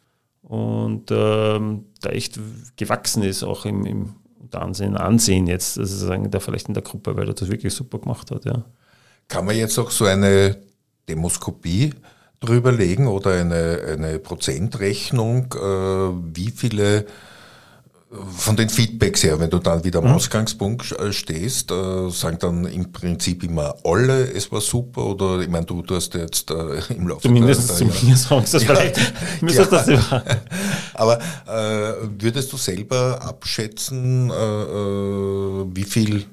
und 0.43 1.11
ähm, 1.11 1.85
da 2.01 2.11
echt 2.11 2.39
gewachsen 2.77 3.23
ist, 3.23 3.43
auch 3.43 3.65
im, 3.65 3.87
im 3.87 4.15
Ansehen, 4.53 4.97
Ansehen 4.97 5.47
jetzt, 5.47 5.79
also 5.79 6.07
sagen, 6.07 6.31
der 6.31 6.41
vielleicht 6.41 6.69
in 6.69 6.75
der 6.75 6.83
Gruppe, 6.83 7.17
weil 7.17 7.29
er 7.29 7.35
das 7.35 7.51
wirklich 7.51 7.75
super 7.75 7.99
gemacht 7.99 8.31
hat, 8.31 8.45
ja. 8.47 8.65
Kann 9.29 9.45
man 9.45 9.57
jetzt 9.57 9.79
auch 9.79 9.91
so 9.91 10.07
eine 10.07 10.57
Demoskopie 11.09 11.95
drüber 12.41 12.73
legen 12.73 13.07
oder 13.07 13.33
eine, 13.33 13.81
eine 13.89 14.19
Prozentrechnung, 14.19 15.55
äh, 15.55 16.35
wie 16.35 16.51
viele 16.51 17.07
von 18.11 18.57
den 18.57 18.71
Feedbacks 18.71 19.23
her, 19.23 19.39
wenn 19.39 19.51
du 19.51 19.59
dann 19.59 19.85
wieder 19.85 19.99
am 19.99 20.07
mhm. 20.07 20.13
Ausgangspunkt 20.13 20.93
äh, 20.93 21.13
stehst, 21.13 21.71
äh, 21.71 22.09
sagen 22.11 22.39
dann 22.41 22.65
im 22.65 22.91
Prinzip 22.91 23.43
immer 23.45 23.75
alle, 23.85 24.33
es 24.33 24.51
war 24.51 24.63
super 24.63 25.05
oder 25.05 25.41
ich 25.41 25.49
meine, 25.49 25.67
du, 25.67 25.83
du 25.83 25.95
hast 25.95 26.15
jetzt 26.15 26.51
äh, 26.51 26.81
im 26.95 27.09
Laufe 27.09 27.23
Zumindest 27.23 27.69
der, 27.69 27.77
zu 27.77 27.85
mir 27.85 28.17
sagen 28.17 28.47
das 28.51 28.63
ja, 28.63 28.75
vielleicht. 28.75 28.99
Ja, 29.43 29.65
das 29.71 29.87
ja. 29.89 30.23
Aber 30.95 31.19
äh, 31.19 32.09
würdest 32.19 32.51
du 32.51 32.57
selber 32.57 33.21
abschätzen, 33.21 34.31
äh, 34.31 34.35
äh 34.35 35.67
wie 35.75 35.85
viel 35.85 36.25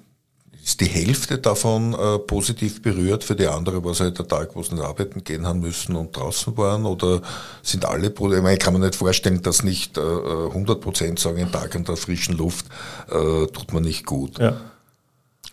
ist 0.76 0.82
die 0.82 0.94
Hälfte 0.94 1.38
davon 1.38 1.94
äh, 1.94 2.20
positiv 2.20 2.82
berührt, 2.82 3.24
für 3.24 3.36
die 3.36 3.48
andere 3.48 3.84
war 3.84 3.92
es 3.92 4.02
halt 4.02 4.20
der 4.20 4.28
Tag, 4.28 4.56
wo 4.56 4.64
sie 4.64 4.76
nicht 4.76 4.84
arbeiten 4.84 5.24
gehen 5.24 5.48
haben 5.48 5.62
müssen 5.62 5.96
und 5.96 6.16
draußen 6.16 6.58
waren 6.58 6.86
oder 6.86 7.22
sind 7.62 7.86
alle, 7.86 8.08
ich 8.08 8.60
kann 8.60 8.74
mir 8.74 8.80
nicht 8.80 8.96
vorstellen, 8.96 9.42
dass 9.42 9.64
nicht 9.64 9.98
äh, 9.98 10.02
100 10.02 10.82
Prozent 10.82 11.20
sagen, 11.20 11.40
ein 11.40 11.52
Tag 11.52 11.76
in 11.76 11.86
der 11.86 11.96
frischen 11.96 12.36
Luft 12.36 12.66
äh, 13.08 13.48
tut 13.48 13.74
man 13.74 13.84
nicht 13.84 14.06
gut. 14.06 14.38
Ja. 14.38 14.60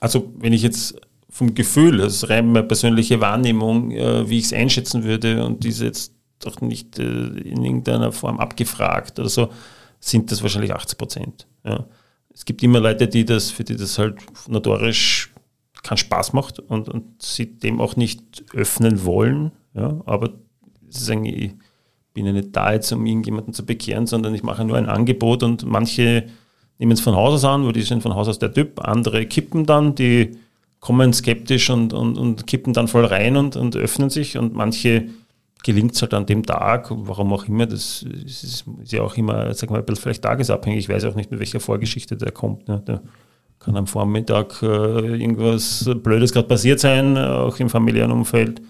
Also 0.00 0.32
wenn 0.38 0.52
ich 0.52 0.62
jetzt 0.62 0.96
vom 1.30 1.54
Gefühl, 1.54 1.98
das 1.98 2.14
ist 2.14 2.28
rein 2.28 2.50
meine 2.50 2.66
persönliche 2.66 3.20
Wahrnehmung, 3.20 3.92
äh, 3.92 4.28
wie 4.28 4.38
ich 4.38 4.46
es 4.46 4.52
einschätzen 4.52 5.04
würde 5.04 5.44
und 5.44 5.62
diese 5.62 5.84
jetzt 5.84 6.12
auch 6.44 6.60
nicht 6.60 6.98
äh, 6.98 7.02
in 7.02 7.64
irgendeiner 7.64 8.10
Form 8.10 8.40
abgefragt 8.40 9.20
oder 9.20 9.28
so, 9.28 9.50
sind 10.00 10.32
das 10.32 10.42
wahrscheinlich 10.42 10.74
80 10.74 10.98
Prozent. 10.98 11.46
Ja. 11.64 11.86
Es 12.34 12.44
gibt 12.44 12.62
immer 12.62 12.80
Leute, 12.80 13.08
die 13.08 13.24
das, 13.24 13.50
für 13.50 13.64
die 13.64 13.76
das 13.76 13.98
halt 13.98 14.16
notorisch 14.48 15.32
keinen 15.82 15.98
Spaß 15.98 16.32
macht 16.32 16.58
und, 16.58 16.88
und 16.88 17.22
sie 17.22 17.58
dem 17.58 17.80
auch 17.80 17.96
nicht 17.96 18.44
öffnen 18.54 19.04
wollen. 19.04 19.52
Ja. 19.74 20.00
Aber 20.06 20.30
sagen, 20.88 21.24
ich 21.24 21.52
bin 22.14 22.26
ja 22.26 22.32
nicht 22.32 22.54
da 22.54 22.72
jetzt, 22.72 22.92
um 22.92 23.06
irgendjemanden 23.06 23.54
zu 23.54 23.64
bekehren, 23.64 24.06
sondern 24.06 24.34
ich 24.34 24.42
mache 24.42 24.64
nur 24.64 24.76
ein 24.76 24.88
Angebot 24.88 25.42
und 25.42 25.64
manche 25.66 26.28
nehmen 26.78 26.92
es 26.92 27.00
von 27.00 27.14
Haus 27.14 27.34
aus 27.34 27.44
an, 27.44 27.64
weil 27.64 27.72
die 27.72 27.82
sind 27.82 28.02
von 28.02 28.14
Haus 28.14 28.28
aus 28.28 28.38
der 28.38 28.52
Typ, 28.52 28.80
andere 28.80 29.26
kippen 29.26 29.66
dann, 29.66 29.94
die 29.94 30.36
kommen 30.80 31.12
skeptisch 31.12 31.70
und, 31.70 31.92
und, 31.92 32.18
und 32.18 32.46
kippen 32.46 32.72
dann 32.72 32.88
voll 32.88 33.04
rein 33.04 33.36
und, 33.36 33.56
und 33.56 33.76
öffnen 33.76 34.10
sich 34.10 34.36
und 34.36 34.54
manche 34.54 35.08
gelingt 35.62 35.94
es 35.94 36.02
halt 36.02 36.14
an 36.14 36.26
dem 36.26 36.44
Tag, 36.44 36.88
warum 36.90 37.32
auch 37.32 37.46
immer, 37.46 37.66
das 37.66 38.02
ist, 38.02 38.64
ist 38.82 38.92
ja 38.92 39.02
auch 39.02 39.16
immer, 39.16 39.52
sag 39.54 39.70
mal, 39.70 39.84
vielleicht 39.94 40.22
tagesabhängig, 40.22 40.80
ich 40.80 40.88
weiß 40.88 41.04
auch 41.04 41.14
nicht, 41.14 41.30
mit 41.30 41.40
welcher 41.40 41.60
Vorgeschichte 41.60 42.16
der 42.16 42.32
kommt. 42.32 42.68
Ne? 42.68 42.82
Der 42.86 43.02
kann 43.58 43.76
am 43.76 43.86
Vormittag 43.86 44.62
äh, 44.62 44.66
irgendwas 44.66 45.88
Blödes 46.02 46.32
gerade 46.32 46.48
passiert 46.48 46.80
sein, 46.80 47.16
auch 47.16 47.58
im 47.60 47.70
familiären 47.70 48.10
Umfeld. 48.10 48.60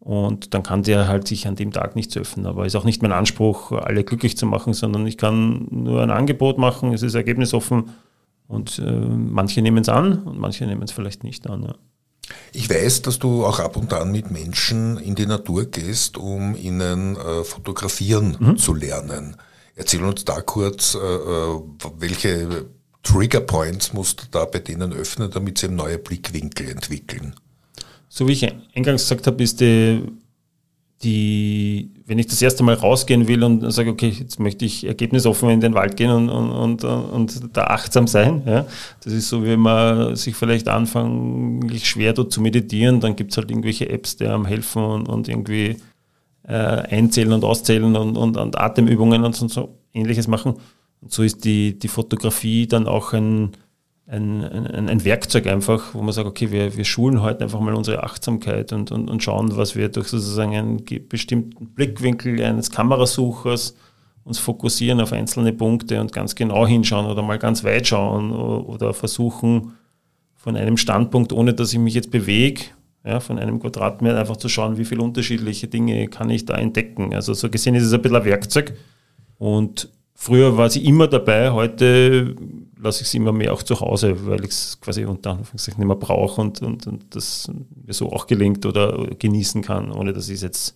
Und 0.00 0.54
dann 0.54 0.62
kann 0.62 0.84
der 0.84 1.06
halt 1.06 1.28
sich 1.28 1.46
an 1.46 1.56
dem 1.56 1.70
Tag 1.70 1.94
nichts 1.94 2.16
öffnen. 2.16 2.46
Aber 2.46 2.64
ist 2.64 2.76
auch 2.76 2.84
nicht 2.84 3.02
mein 3.02 3.12
Anspruch, 3.12 3.72
alle 3.72 4.04
glücklich 4.04 4.38
zu 4.38 4.46
machen, 4.46 4.72
sondern 4.72 5.06
ich 5.06 5.18
kann 5.18 5.66
nur 5.70 6.02
ein 6.02 6.10
Angebot 6.10 6.56
machen, 6.56 6.94
es 6.94 7.02
ist 7.02 7.14
ergebnisoffen 7.14 7.90
und 8.46 8.78
äh, 8.78 8.90
manche 8.90 9.60
nehmen 9.60 9.82
es 9.82 9.88
an 9.90 10.22
und 10.22 10.38
manche 10.38 10.66
nehmen 10.66 10.82
es 10.82 10.92
vielleicht 10.92 11.24
nicht 11.24 11.46
an. 11.48 11.64
Ja. 11.64 11.74
Ich 12.52 12.68
weiß, 12.68 13.02
dass 13.02 13.18
du 13.18 13.44
auch 13.44 13.58
ab 13.60 13.76
und 13.76 13.92
an 13.92 14.12
mit 14.12 14.30
Menschen 14.30 14.98
in 14.98 15.14
die 15.14 15.26
Natur 15.26 15.66
gehst, 15.66 16.16
um 16.16 16.54
ihnen 16.56 17.16
äh, 17.16 17.44
fotografieren 17.44 18.36
mhm. 18.38 18.56
zu 18.56 18.74
lernen. 18.74 19.36
Erzähl 19.74 20.02
uns 20.02 20.24
da 20.24 20.40
kurz, 20.40 20.94
äh, 20.94 20.98
äh 20.98 21.60
welche 21.98 22.66
Trigger 23.02 23.40
Points 23.40 23.92
musst 23.92 24.22
du 24.22 24.24
da 24.30 24.44
bei 24.44 24.58
denen 24.58 24.92
öffnen, 24.92 25.30
damit 25.30 25.58
sie 25.58 25.66
einen 25.66 25.76
neuen 25.76 26.02
Blickwinkel 26.02 26.68
entwickeln? 26.68 27.34
So 28.08 28.26
wie 28.26 28.32
ich 28.32 28.44
eingangs 28.74 29.02
gesagt 29.02 29.26
habe, 29.26 29.42
ist 29.42 29.60
die, 29.60 30.02
die, 31.02 31.90
wenn 32.08 32.18
ich 32.18 32.26
das 32.26 32.40
erste 32.40 32.62
Mal 32.62 32.74
rausgehen 32.74 33.28
will 33.28 33.44
und 33.44 33.70
sage, 33.70 33.90
okay, 33.90 34.08
jetzt 34.08 34.40
möchte 34.40 34.64
ich 34.64 34.86
ergebnisoffen 34.86 35.50
in 35.50 35.60
den 35.60 35.74
Wald 35.74 35.98
gehen 35.98 36.10
und, 36.10 36.30
und, 36.30 36.50
und, 36.50 36.84
und 36.84 37.56
da 37.56 37.64
achtsam 37.64 38.06
sein, 38.06 38.42
ja, 38.46 38.66
das 39.04 39.12
ist 39.12 39.28
so, 39.28 39.44
wie 39.44 39.58
man 39.58 40.16
sich 40.16 40.34
vielleicht 40.34 40.68
anfänglich 40.68 41.86
schwer 41.86 42.14
tut 42.14 42.32
zu 42.32 42.40
meditieren, 42.40 43.00
dann 43.00 43.14
gibt 43.14 43.32
es 43.32 43.36
halt 43.36 43.50
irgendwelche 43.50 43.90
Apps, 43.90 44.16
die 44.16 44.26
einem 44.26 44.46
helfen 44.46 44.82
und, 44.82 45.06
und 45.06 45.28
irgendwie 45.28 45.76
äh, 46.44 46.54
einzählen 46.54 47.34
und 47.34 47.44
auszählen 47.44 47.94
und, 47.94 48.16
und, 48.16 48.38
und 48.38 48.58
Atemübungen 48.58 49.22
und 49.22 49.36
so, 49.36 49.46
so 49.46 49.76
ähnliches 49.92 50.28
machen. 50.28 50.54
Und 51.02 51.12
so 51.12 51.22
ist 51.22 51.44
die, 51.44 51.78
die 51.78 51.88
Fotografie 51.88 52.66
dann 52.66 52.86
auch 52.86 53.12
ein, 53.12 53.50
ein, 54.08 54.42
ein, 54.42 54.88
ein, 54.88 55.04
Werkzeug 55.04 55.46
einfach, 55.46 55.94
wo 55.94 56.00
man 56.00 56.12
sagt, 56.12 56.26
okay, 56.26 56.50
wir, 56.50 56.76
wir 56.76 56.84
schulen 56.84 57.20
heute 57.20 57.44
einfach 57.44 57.60
mal 57.60 57.74
unsere 57.74 58.02
Achtsamkeit 58.02 58.72
und, 58.72 58.90
und, 58.90 59.10
und 59.10 59.22
schauen, 59.22 59.54
was 59.56 59.76
wir 59.76 59.90
durch 59.90 60.08
sozusagen 60.08 60.56
einen 60.56 60.84
bestimmten 61.08 61.74
Blickwinkel 61.74 62.42
eines 62.42 62.70
Kamerasuchers 62.70 63.76
uns 64.24 64.38
fokussieren 64.38 65.00
auf 65.00 65.12
einzelne 65.12 65.52
Punkte 65.52 66.00
und 66.00 66.12
ganz 66.12 66.34
genau 66.34 66.66
hinschauen 66.66 67.06
oder 67.06 67.22
mal 67.22 67.38
ganz 67.38 67.64
weit 67.64 67.86
schauen 67.86 68.32
oder 68.32 68.94
versuchen 68.94 69.72
von 70.34 70.56
einem 70.56 70.78
Standpunkt, 70.78 71.32
ohne 71.32 71.52
dass 71.52 71.72
ich 71.72 71.78
mich 71.78 71.94
jetzt 71.94 72.10
bewege, 72.10 72.62
ja, 73.04 73.20
von 73.20 73.38
einem 73.38 73.60
Quadratmeter 73.60 74.18
einfach 74.18 74.36
zu 74.38 74.48
schauen, 74.48 74.78
wie 74.78 74.84
viele 74.86 75.02
unterschiedliche 75.02 75.68
Dinge 75.68 76.08
kann 76.08 76.30
ich 76.30 76.46
da 76.46 76.54
entdecken. 76.54 77.14
Also 77.14 77.34
so 77.34 77.50
gesehen 77.50 77.74
ist 77.74 77.84
es 77.84 77.92
ein 77.92 78.00
bisschen 78.00 78.16
ein 78.16 78.24
Werkzeug 78.24 78.74
und 79.38 79.90
Früher 80.20 80.56
war 80.56 80.68
sie 80.68 80.84
immer 80.84 81.06
dabei, 81.06 81.52
heute 81.52 82.34
lasse 82.76 83.02
ich 83.02 83.08
sie 83.08 83.18
immer 83.18 83.30
mehr 83.30 83.52
auch 83.52 83.62
zu 83.62 83.78
Hause, 83.78 84.26
weil 84.26 84.44
ich 84.44 84.50
es 84.50 84.78
quasi 84.80 85.04
unter 85.04 85.30
Anführungszeichen 85.30 85.78
nicht 85.78 85.86
mehr 85.86 85.96
brauche 85.96 86.40
und, 86.40 86.60
und, 86.60 86.88
und 86.88 87.14
das 87.14 87.48
mir 87.86 87.92
so 87.92 88.10
auch 88.10 88.26
gelingt 88.26 88.66
oder 88.66 89.06
genießen 89.16 89.62
kann, 89.62 89.92
ohne 89.92 90.12
dass 90.12 90.28
ich 90.28 90.34
es 90.34 90.42
jetzt 90.42 90.74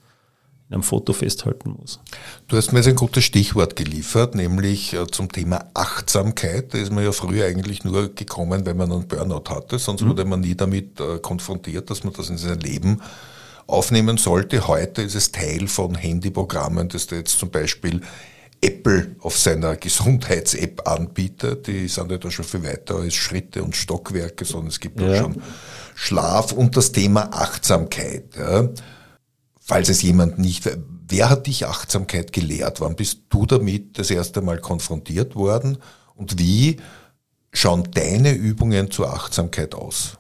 in 0.68 0.74
einem 0.74 0.84
Foto 0.84 1.12
festhalten 1.12 1.74
muss. 1.76 1.98
Du 2.46 2.56
hast 2.56 2.70
mir 2.70 2.78
jetzt 2.78 2.86
ein 2.86 2.94
gutes 2.94 3.24
Stichwort 3.24 3.74
geliefert, 3.74 4.36
nämlich 4.36 4.94
äh, 4.94 5.08
zum 5.08 5.30
Thema 5.30 5.64
Achtsamkeit. 5.74 6.72
Da 6.72 6.78
ist 6.78 6.92
man 6.92 7.02
ja 7.02 7.10
früher 7.10 7.44
eigentlich 7.46 7.82
nur 7.82 8.14
gekommen, 8.14 8.64
wenn 8.64 8.76
man 8.76 8.92
einen 8.92 9.08
Burnout 9.08 9.50
hatte, 9.50 9.80
sonst 9.80 10.02
mhm. 10.02 10.10
wurde 10.10 10.24
man 10.24 10.40
nie 10.40 10.54
damit 10.54 11.00
äh, 11.00 11.18
konfrontiert, 11.18 11.90
dass 11.90 12.04
man 12.04 12.12
das 12.12 12.30
in 12.30 12.38
sein 12.38 12.60
Leben 12.60 13.02
aufnehmen 13.66 14.18
sollte. 14.18 14.68
Heute 14.68 15.02
ist 15.02 15.16
es 15.16 15.32
Teil 15.32 15.66
von 15.66 15.96
Handyprogrammen, 15.96 16.88
dass 16.88 17.08
du 17.08 17.16
jetzt 17.16 17.40
zum 17.40 17.50
Beispiel 17.50 18.02
Apple 18.62 19.16
auf 19.18 19.36
seiner 19.36 19.76
Gesundheits-App 19.76 20.88
anbietet. 20.88 21.66
Die 21.66 21.88
sind 21.88 22.10
ja 22.10 22.18
da 22.18 22.30
schon 22.30 22.44
viel 22.44 22.62
weiter 22.62 22.96
als 22.96 23.14
Schritte 23.14 23.62
und 23.62 23.74
Stockwerke, 23.76 24.44
sondern 24.44 24.68
es 24.68 24.78
gibt 24.78 25.00
ja. 25.00 25.10
auch 25.10 25.16
schon 25.16 25.42
Schlaf 25.94 26.52
und 26.52 26.76
das 26.76 26.92
Thema 26.92 27.28
Achtsamkeit. 27.32 28.36
Ja. 28.36 28.68
Falls 29.60 29.88
es 29.88 30.02
jemand 30.02 30.38
nicht, 30.38 30.70
wer 31.08 31.28
hat 31.28 31.48
dich 31.48 31.66
Achtsamkeit 31.66 32.32
gelehrt? 32.32 32.80
Wann 32.80 32.96
bist 32.96 33.22
du 33.30 33.46
damit 33.46 33.98
das 33.98 34.10
erste 34.10 34.40
Mal 34.40 34.58
konfrontiert 34.58 35.34
worden? 35.34 35.78
Und 36.14 36.38
wie 36.38 36.76
schauen 37.52 37.88
deine 37.92 38.32
Übungen 38.32 38.90
zur 38.90 39.12
Achtsamkeit 39.12 39.74
aus? 39.74 40.18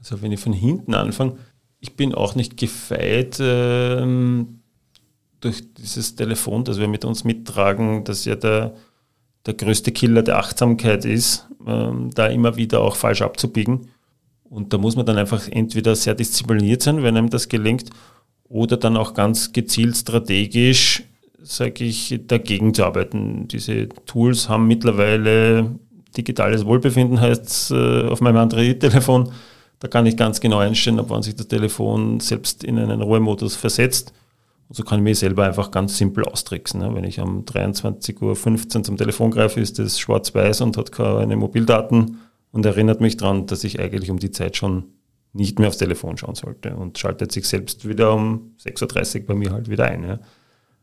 Also 0.00 0.20
wenn 0.20 0.32
ich 0.32 0.40
von 0.40 0.52
hinten 0.52 0.94
anfange, 0.94 1.38
ich 1.80 1.94
bin 1.94 2.12
auch 2.12 2.34
nicht 2.34 2.56
gefeit, 2.56 3.38
ähm 3.40 4.57
durch 5.40 5.62
dieses 5.74 6.16
Telefon, 6.16 6.64
das 6.64 6.78
wir 6.78 6.88
mit 6.88 7.04
uns 7.04 7.24
mittragen, 7.24 8.04
das 8.04 8.24
ja 8.24 8.34
der, 8.34 8.74
der 9.46 9.54
größte 9.54 9.92
Killer 9.92 10.22
der 10.22 10.38
Achtsamkeit 10.38 11.04
ist, 11.04 11.46
ähm, 11.66 12.10
da 12.14 12.26
immer 12.26 12.56
wieder 12.56 12.80
auch 12.80 12.96
falsch 12.96 13.22
abzubiegen. 13.22 13.88
Und 14.44 14.72
da 14.72 14.78
muss 14.78 14.96
man 14.96 15.06
dann 15.06 15.18
einfach 15.18 15.48
entweder 15.48 15.94
sehr 15.94 16.14
diszipliniert 16.14 16.82
sein, 16.82 17.02
wenn 17.02 17.16
einem 17.16 17.30
das 17.30 17.48
gelingt, 17.48 17.90
oder 18.48 18.78
dann 18.78 18.96
auch 18.96 19.12
ganz 19.12 19.52
gezielt 19.52 19.96
strategisch, 19.96 21.02
sage 21.42 21.84
ich, 21.84 22.18
dagegen 22.26 22.72
zu 22.72 22.84
arbeiten. 22.84 23.46
Diese 23.46 23.88
Tools 24.06 24.48
haben 24.48 24.66
mittlerweile 24.66 25.78
digitales 26.16 26.64
Wohlbefinden, 26.64 27.20
heißt 27.20 27.70
äh, 27.72 28.06
auf 28.06 28.22
meinem 28.22 28.38
Android-Telefon. 28.38 29.30
Da 29.80 29.88
kann 29.88 30.06
ich 30.06 30.16
ganz 30.16 30.40
genau 30.40 30.58
einstellen, 30.58 30.98
ob 30.98 31.10
wann 31.10 31.22
sich 31.22 31.36
das 31.36 31.46
Telefon 31.46 32.20
selbst 32.20 32.64
in 32.64 32.78
einen 32.78 33.02
Ruhemodus 33.02 33.54
versetzt 33.54 34.12
so 34.70 34.82
kann 34.82 35.00
ich 35.00 35.04
mich 35.04 35.18
selber 35.18 35.44
einfach 35.44 35.70
ganz 35.70 35.96
simpel 35.96 36.24
austricksen. 36.24 36.80
Ne? 36.80 36.94
Wenn 36.94 37.04
ich 37.04 37.20
um 37.20 37.44
23.15 37.44 38.76
Uhr 38.76 38.84
zum 38.84 38.96
Telefon 38.96 39.30
greife, 39.30 39.60
ist 39.60 39.78
das 39.78 39.98
schwarz-weiß 39.98 40.60
und 40.60 40.76
hat 40.76 40.92
keine 40.92 41.36
Mobildaten 41.36 42.18
und 42.52 42.66
erinnert 42.66 43.00
mich 43.00 43.16
daran, 43.16 43.46
dass 43.46 43.64
ich 43.64 43.80
eigentlich 43.80 44.10
um 44.10 44.18
die 44.18 44.30
Zeit 44.30 44.56
schon 44.56 44.84
nicht 45.32 45.58
mehr 45.58 45.68
aufs 45.68 45.78
Telefon 45.78 46.16
schauen 46.16 46.34
sollte 46.34 46.74
und 46.74 46.98
schaltet 46.98 47.32
sich 47.32 47.46
selbst 47.46 47.88
wieder 47.88 48.12
um 48.14 48.52
6.30 48.64 49.20
Uhr 49.20 49.26
bei 49.26 49.34
mir 49.34 49.52
halt 49.52 49.70
wieder 49.70 49.84
ein. 49.84 50.18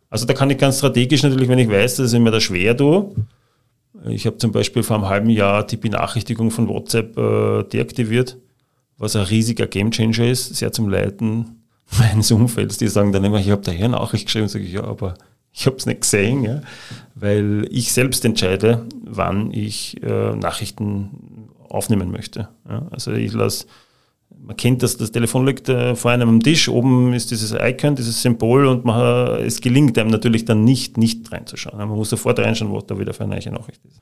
Also 0.09 0.25
da 0.25 0.33
kann 0.33 0.49
ich 0.49 0.57
ganz 0.57 0.77
strategisch 0.77 1.23
natürlich, 1.23 1.49
wenn 1.49 1.59
ich 1.59 1.69
weiß, 1.69 1.97
dass 1.97 2.13
ich 2.13 2.19
mir 2.19 2.31
da 2.31 2.39
schwer 2.39 2.75
tue. 2.77 3.13
Ich 4.07 4.25
habe 4.25 4.37
zum 4.37 4.51
Beispiel 4.51 4.83
vor 4.83 4.97
einem 4.97 5.07
halben 5.07 5.29
Jahr 5.29 5.65
die 5.65 5.77
Benachrichtigung 5.77 6.51
von 6.51 6.67
WhatsApp 6.67 7.17
äh, 7.17 7.63
deaktiviert, 7.63 8.37
was 8.97 9.15
ein 9.15 9.23
riesiger 9.23 9.67
Gamechanger 9.67 10.27
ist, 10.27 10.55
sehr 10.55 10.71
zum 10.71 10.89
Leiten 10.89 11.64
meines 11.99 12.31
Umfelds, 12.31 12.77
die 12.77 12.87
sagen 12.87 13.11
dann 13.11 13.23
immer, 13.23 13.39
ich 13.39 13.49
habe 13.49 13.61
da 13.61 13.71
hier 13.71 13.89
Nachricht 13.89 14.25
geschrieben, 14.25 14.47
sage 14.47 14.65
ich, 14.65 14.73
ja, 14.73 14.83
aber 14.83 15.15
ich 15.51 15.65
habe 15.65 15.77
es 15.77 15.85
nicht 15.85 16.01
gesehen, 16.01 16.43
ja, 16.43 16.61
weil 17.15 17.67
ich 17.71 17.93
selbst 17.93 18.25
entscheide, 18.25 18.85
wann 19.05 19.51
ich 19.51 20.01
äh, 20.03 20.35
Nachrichten 20.35 21.49
aufnehmen 21.69 22.11
möchte. 22.11 22.49
Ja. 22.67 22.87
Also 22.91 23.13
ich 23.13 23.31
lasse, 23.33 23.65
man 24.37 24.57
kennt 24.57 24.83
das, 24.83 24.97
das 24.97 25.11
Telefon 25.11 25.45
liegt 25.45 25.69
äh, 25.69 25.95
vor 25.95 26.11
einem 26.11 26.29
am 26.29 26.39
Tisch, 26.41 26.67
oben 26.67 27.13
ist 27.13 27.31
dieses 27.31 27.53
Icon, 27.57 27.95
dieses 27.95 28.21
Symbol 28.21 28.67
und 28.67 28.85
man, 28.85 29.39
es 29.43 29.61
gelingt 29.61 29.97
einem 29.97 30.09
natürlich 30.09 30.45
dann 30.45 30.63
nicht, 30.63 30.97
nicht 30.97 31.31
reinzuschauen. 31.31 31.77
Man 31.77 31.89
muss 31.89 32.09
sofort 32.09 32.39
reinschauen, 32.39 32.73
was 32.73 32.85
da 32.85 32.99
wieder 32.99 33.13
für 33.13 33.23
eine 33.23 33.35
neue 33.35 33.53
Nachricht 33.53 33.83
ist. 33.85 34.01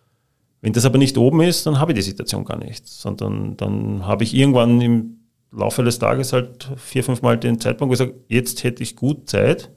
Wenn 0.61 0.73
das 0.73 0.85
aber 0.85 0.97
nicht 0.97 1.17
oben 1.17 1.41
ist, 1.41 1.65
dann 1.65 1.79
habe 1.79 1.91
ich 1.91 1.97
die 1.97 2.03
Situation 2.03 2.45
gar 2.45 2.57
nicht, 2.57 2.87
sondern 2.87 3.57
dann 3.57 4.05
habe 4.05 4.23
ich 4.23 4.33
irgendwann 4.33 4.81
im 4.81 5.17
Laufe 5.55 5.83
des 5.83 5.99
Tages 5.99 6.33
halt 6.33 6.71
vier, 6.77 7.03
fünf 7.03 7.21
Mal 7.21 7.37
den 7.37 7.59
Zeitpunkt 7.59 7.91
gesagt, 7.91 8.13
jetzt 8.27 8.63
hätte 8.63 8.83
ich 8.83 8.95
gut 8.95 9.29
Zeit, 9.29 9.71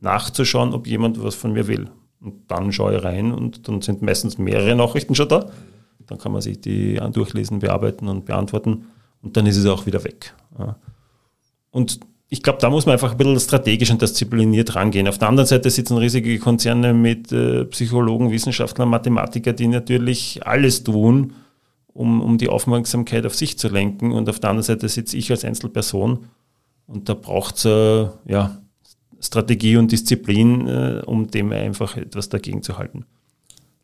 nachzuschauen, 0.00 0.72
ob 0.72 0.86
jemand 0.86 1.22
was 1.22 1.34
von 1.34 1.52
mir 1.52 1.66
will. 1.66 1.90
Und 2.20 2.50
dann 2.50 2.72
schaue 2.72 2.96
ich 2.96 3.04
rein 3.04 3.32
und 3.32 3.68
dann 3.68 3.80
sind 3.82 4.02
meistens 4.02 4.38
mehrere 4.38 4.74
Nachrichten 4.74 5.14
schon 5.14 5.28
da. 5.28 5.50
Dann 6.06 6.18
kann 6.18 6.32
man 6.32 6.40
sich 6.40 6.60
die 6.60 6.98
durchlesen, 7.12 7.58
bearbeiten 7.58 8.08
und 8.08 8.24
beantworten 8.24 8.86
und 9.22 9.36
dann 9.36 9.46
ist 9.46 9.56
es 9.56 9.66
auch 9.66 9.86
wieder 9.86 10.02
weg. 10.04 10.34
Und 11.70 12.00
ich 12.30 12.42
glaube, 12.42 12.58
da 12.60 12.70
muss 12.70 12.86
man 12.86 12.94
einfach 12.94 13.12
ein 13.12 13.16
bisschen 13.16 13.40
strategisch 13.40 13.90
und 13.90 14.02
diszipliniert 14.02 14.74
rangehen. 14.74 15.08
Auf 15.08 15.18
der 15.18 15.28
anderen 15.28 15.46
Seite 15.46 15.70
sitzen 15.70 15.96
riesige 15.96 16.38
Konzerne 16.38 16.92
mit 16.92 17.32
äh, 17.32 17.64
Psychologen, 17.66 18.30
Wissenschaftlern, 18.30 18.88
Mathematiker, 18.88 19.52
die 19.52 19.66
natürlich 19.66 20.46
alles 20.46 20.84
tun, 20.84 21.32
um, 21.98 22.20
um 22.22 22.38
die 22.38 22.48
Aufmerksamkeit 22.48 23.26
auf 23.26 23.34
sich 23.34 23.58
zu 23.58 23.68
lenken. 23.68 24.12
Und 24.12 24.28
auf 24.28 24.38
der 24.38 24.50
anderen 24.50 24.64
Seite 24.64 24.88
sitze 24.88 25.16
ich 25.16 25.30
als 25.30 25.44
Einzelperson 25.44 26.26
und 26.86 27.08
da 27.08 27.14
braucht 27.14 27.56
es 27.56 27.64
äh, 27.64 28.08
ja, 28.26 28.62
Strategie 29.20 29.76
und 29.76 29.90
Disziplin, 29.90 30.68
äh, 30.68 31.02
um 31.04 31.28
dem 31.28 31.50
einfach 31.52 31.96
etwas 31.96 32.28
dagegen 32.28 32.62
zu 32.62 32.78
halten. 32.78 33.04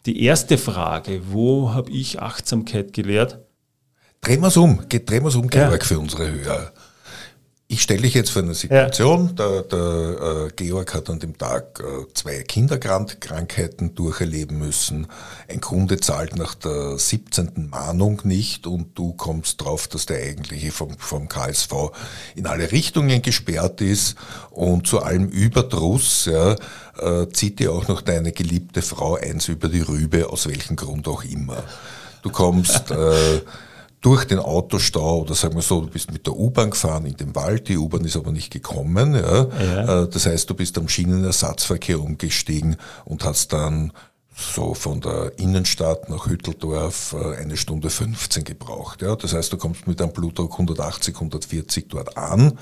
Die 0.07 0.23
erste 0.23 0.59
Frage, 0.59 1.23
wo 1.31 1.75
habe 1.75 1.91
ich 1.91 2.23
Achtsamkeit 2.23 2.93
gelehrt? 2.93 3.41
Drehen 4.21 4.41
wir 4.41 4.49
es 4.49 4.57
um, 4.57 4.81
drehen 4.89 5.23
wir 5.23 5.29
es 5.29 5.35
um, 5.35 5.49
Georg, 5.49 5.83
ja. 5.83 5.87
für 5.87 5.99
unsere 5.99 6.31
Hörer. 6.31 6.73
Ich 7.75 7.83
stelle 7.83 8.03
dich 8.03 8.15
jetzt 8.15 8.31
vor 8.31 8.43
eine 8.43 8.55
Situation, 8.55 9.35
ja. 9.37 9.49
der, 9.49 9.63
der 9.63 10.47
äh, 10.47 10.51
Georg 10.55 10.95
hat 10.95 11.11
an 11.11 11.19
dem 11.19 11.37
Tag 11.37 11.81
äh, 11.81 12.07
zwei 12.15 12.41
Kinderkrankheiten 12.45 13.97
durcherleben 13.97 14.61
müssen. 14.61 15.09
Ein 15.49 15.61
Kunde 15.61 15.99
zahlt 15.99 16.37
nach 16.37 16.55
der 16.55 16.97
17. 16.97 17.69
Mahnung 17.69 18.21
nicht 18.23 18.69
und 18.69 18.97
du 18.97 19.15
kommst 19.15 19.61
drauf, 19.61 19.89
dass 19.89 20.07
der 20.07 20.19
eigentliche 20.19 20.71
vom, 20.71 20.97
vom 20.99 21.29
KSV 21.29 21.73
in 22.37 22.47
alle 22.47 22.71
Richtungen 22.71 23.23
gesperrt 23.23 23.81
ist 23.81 24.15
und 24.53 24.87
zu 24.87 25.03
allem 25.03 25.27
Überdruss 25.27 26.27
ja, 26.27 26.55
äh, 27.01 27.29
zieht 27.33 27.59
dir 27.59 27.73
auch 27.73 27.89
noch 27.89 28.03
deine 28.03 28.31
geliebte 28.31 28.83
Frau 28.83 29.17
eins 29.17 29.49
über 29.49 29.69
die 29.69 29.81
Rübe, 29.81 30.31
aus 30.31 30.47
welchem 30.47 30.77
Grund 30.77 31.09
auch 31.09 31.25
immer. 31.25 31.65
Du 32.23 32.31
kommst... 32.31 32.93
Äh, 32.93 33.41
durch 34.05 34.27
den 34.27 34.39
Autostau 34.39 35.21
oder 35.23 35.35
sagen 35.35 35.55
wir 35.55 35.63
so, 35.63 35.81
du 35.81 35.87
bist 35.87 36.13
mit 36.13 36.27
der 36.27 36.37
U-Bahn 36.37 36.71
gefahren 36.71 37.07
in 37.07 37.17
den 37.17 37.35
Wald, 37.35 37.69
die 37.69 37.79
U-Bahn 37.79 38.05
ist 38.05 38.17
aber 38.17 38.33
nicht 38.33 38.53
gekommen. 38.53 39.15
Ja. 39.15 39.47
ja. 39.47 40.03
Äh, 40.03 40.09
das 40.11 40.27
heißt, 40.27 40.51
du 40.51 40.55
bist 40.55 40.77
am 40.77 40.89
Schienenersatzverkehr 40.89 41.99
umgestiegen 41.99 42.77
und 43.07 43.25
hast 43.25 43.55
dann 43.55 43.93
so 44.37 44.75
von 44.75 45.01
der 45.01 45.33
Innenstadt 45.39 46.11
nach 46.11 46.27
Hütteldorf 46.27 47.15
äh, 47.19 47.37
eine 47.37 47.57
Stunde 47.57 47.89
15 47.89 48.45
gebraucht. 48.45 49.01
Ja. 49.01 49.17
Das 49.17 49.33
heißt, 49.33 49.51
du 49.55 49.57
kommst 49.57 49.87
mit 49.87 50.03
einem 50.03 50.13
Blutdruck 50.13 50.53
180, 50.53 51.15
140 51.15 51.89
dort 51.89 52.19
an. 52.19 52.59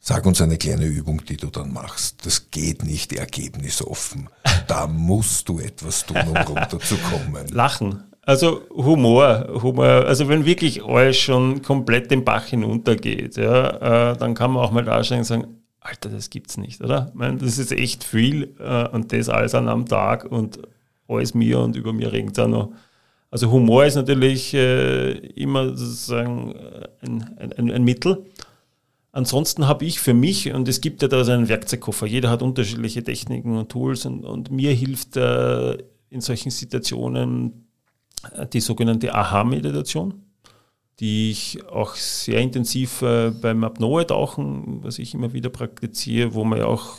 Sag 0.00 0.24
uns 0.24 0.40
eine 0.40 0.56
kleine 0.56 0.86
Übung, 0.86 1.22
die 1.26 1.36
du 1.36 1.48
dann 1.48 1.70
machst. 1.70 2.24
Das 2.24 2.50
geht 2.50 2.82
nicht 2.82 3.12
ergebnisoffen. 3.12 4.30
Da 4.68 4.86
musst 4.86 5.50
du 5.50 5.60
etwas 5.60 6.06
tun, 6.06 6.16
um 6.16 6.36
runterzukommen. 6.36 7.48
Lachen. 7.48 8.04
Also 8.24 8.62
Humor, 8.70 9.48
Humor, 9.62 9.84
also 9.84 10.28
wenn 10.28 10.46
wirklich 10.46 10.84
alles 10.84 11.16
schon 11.16 11.60
komplett 11.60 12.10
den 12.10 12.24
Bach 12.24 12.46
hinuntergeht, 12.46 13.36
ja, 13.36 14.12
äh, 14.12 14.16
dann 14.16 14.34
kann 14.34 14.52
man 14.52 14.64
auch 14.64 14.70
mal 14.70 14.84
da 14.84 15.02
stehen 15.02 15.18
und 15.18 15.24
sagen, 15.24 15.62
Alter, 15.80 16.08
das 16.08 16.30
gibt's 16.30 16.56
nicht, 16.56 16.80
oder? 16.80 17.08
Ich 17.08 17.14
meine, 17.14 17.38
das 17.38 17.58
ist 17.58 17.72
echt 17.72 18.04
viel 18.04 18.54
äh, 18.60 18.88
und 18.88 19.12
das 19.12 19.28
alles 19.28 19.56
an 19.56 19.68
einem 19.68 19.86
Tag 19.86 20.24
und 20.24 20.60
alles 21.08 21.34
mir 21.34 21.58
und 21.58 21.74
über 21.74 21.92
mir 21.92 22.12
regnet 22.12 22.38
es 22.38 22.44
auch 22.44 22.48
noch. 22.48 22.72
Also 23.32 23.50
Humor 23.50 23.86
ist 23.86 23.96
natürlich 23.96 24.54
äh, 24.54 25.12
immer 25.12 25.76
sozusagen 25.76 26.54
äh, 26.54 26.88
ein, 27.00 27.36
ein, 27.56 27.70
ein 27.72 27.82
Mittel. 27.82 28.26
Ansonsten 29.10 29.66
habe 29.66 29.84
ich 29.84 30.00
für 30.00 30.14
mich, 30.14 30.52
und 30.52 30.68
es 30.68 30.80
gibt 30.80 31.02
ja 31.02 31.08
da 31.08 31.24
so 31.24 31.32
einen 31.32 31.48
Werkzeugkoffer, 31.48 32.06
jeder 32.06 32.30
hat 32.30 32.42
unterschiedliche 32.42 33.02
Techniken 33.02 33.56
und 33.56 33.68
Tools 33.68 34.06
und, 34.06 34.24
und 34.24 34.52
mir 34.52 34.72
hilft 34.72 35.16
äh, 35.16 35.72
in 36.08 36.20
solchen 36.20 36.50
Situationen 36.50 37.66
die 38.52 38.60
sogenannte 38.60 39.14
Aha-Meditation, 39.14 40.14
die 41.00 41.30
ich 41.30 41.64
auch 41.68 41.94
sehr 41.94 42.40
intensiv 42.40 43.02
äh, 43.02 43.30
beim 43.30 43.64
Apnoe-Tauchen, 43.64 44.84
was 44.84 44.98
ich 44.98 45.14
immer 45.14 45.32
wieder 45.32 45.50
praktiziere, 45.50 46.34
wo 46.34 46.44
man 46.44 46.58
ja 46.58 46.66
auch 46.66 46.98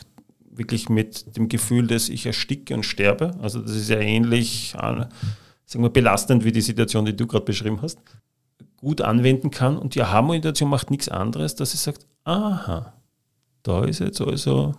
wirklich 0.49 0.89
mit 0.89 1.35
dem 1.37 1.47
Gefühl, 1.49 1.87
dass 1.87 2.09
ich 2.09 2.25
ersticke 2.25 2.73
und 2.73 2.83
sterbe, 2.83 3.31
also 3.41 3.59
das 3.59 3.75
ist 3.75 3.89
ja 3.89 3.99
ähnlich 3.99 4.75
äh, 4.75 5.05
sagen 5.65 5.83
wir, 5.83 5.89
belastend 5.89 6.43
wie 6.43 6.51
die 6.51 6.61
Situation, 6.61 7.05
die 7.05 7.15
du 7.15 7.27
gerade 7.27 7.45
beschrieben 7.45 7.81
hast, 7.81 7.99
gut 8.77 9.01
anwenden 9.01 9.51
kann. 9.51 9.77
Und 9.77 9.95
die 9.95 10.01
Aha-Meditation 10.01 10.69
macht 10.69 10.91
nichts 10.91 11.09
anderes, 11.09 11.55
dass 11.55 11.71
sie 11.71 11.77
sagt, 11.77 12.05
aha, 12.23 12.93
da 13.63 13.85
ist 13.85 13.99
jetzt 13.99 14.21
also 14.21 14.73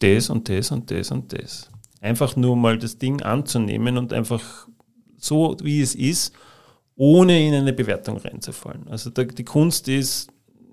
das 0.00 0.30
und 0.30 0.48
das 0.48 0.70
und 0.70 0.90
das 0.90 1.10
und 1.10 1.32
das. 1.32 1.70
Einfach 2.00 2.36
nur 2.36 2.56
mal 2.56 2.78
das 2.78 2.98
Ding 2.98 3.22
anzunehmen 3.22 3.98
und 3.98 4.12
einfach 4.12 4.66
so 5.20 5.56
wie 5.62 5.80
es 5.80 5.94
ist, 5.94 6.34
ohne 6.96 7.46
in 7.46 7.54
eine 7.54 7.72
Bewertung 7.72 8.18
reinzufallen. 8.18 8.88
Also 8.88 9.10
da, 9.10 9.24
die 9.24 9.44
Kunst 9.44 9.88
ist, 9.88 10.30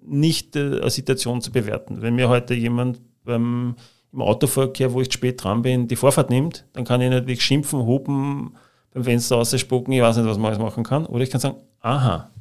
nicht 0.08 0.56
äh, 0.56 0.80
eine 0.82 0.90
Situation 0.90 1.42
zu 1.42 1.52
bewerten. 1.52 2.02
Wenn 2.02 2.16
mir 2.16 2.30
heute 2.30 2.54
jemand 2.54 3.02
beim, 3.24 3.76
im 4.12 4.22
Autoverkehr, 4.22 4.94
wo 4.94 5.02
ich 5.02 5.12
spät 5.12 5.44
dran 5.44 5.62
bin, 5.62 5.88
die 5.88 5.96
Vorfahrt 5.96 6.30
nimmt, 6.30 6.66
dann 6.74 6.86
kann 6.86 7.02
ich 7.02 7.10
natürlich 7.10 7.44
schimpfen, 7.44 7.86
hupen, 7.86 8.56
beim 8.94 9.04
Fenster 9.04 9.38
ausspucken, 9.38 9.94
ich 9.94 10.02
weiß 10.02 10.18
nicht, 10.18 10.26
was 10.26 10.38
man 10.38 10.48
alles 10.48 10.60
machen 10.60 10.84
kann. 10.84 11.06
Oder 11.06 11.24
ich 11.24 11.30
kann 11.30 11.42
sagen, 11.42 11.58
aha, 11.82 12.32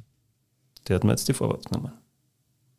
der 0.88 0.96
hat 0.96 1.04
mir 1.04 1.10
jetzt 1.10 1.28
die 1.28 1.34
Vorfahrt 1.34 1.66
genommen. 1.66 1.92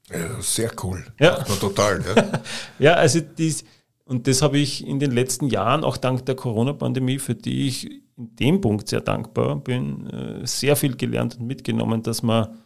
Ja, 0.09 0.41
sehr 0.41 0.71
cool. 0.83 1.05
Ja. 1.19 1.43
total. 1.43 2.01
Ja, 2.01 2.41
ja 2.79 2.93
also 2.93 3.19
dies, 3.19 3.65
und 4.07 4.27
das 4.27 4.41
habe 4.41 4.57
ich 4.57 4.85
in 4.85 4.99
den 4.99 5.11
letzten 5.11 5.47
Jahren, 5.47 5.83
auch 5.83 5.97
dank 5.97 6.25
der 6.25 6.35
Corona-Pandemie, 6.35 7.19
für 7.19 7.35
die 7.35 7.67
ich 7.67 7.85
in 8.17 8.35
dem 8.35 8.61
Punkt 8.61 8.87
sehr 8.87 9.01
dankbar 9.01 9.57
bin, 9.57 10.07
äh, 10.07 10.45
sehr 10.45 10.75
viel 10.75 10.95
gelernt 10.95 11.39
und 11.39 11.47
mitgenommen, 11.47 12.01
dass 12.03 12.23
man 12.23 12.57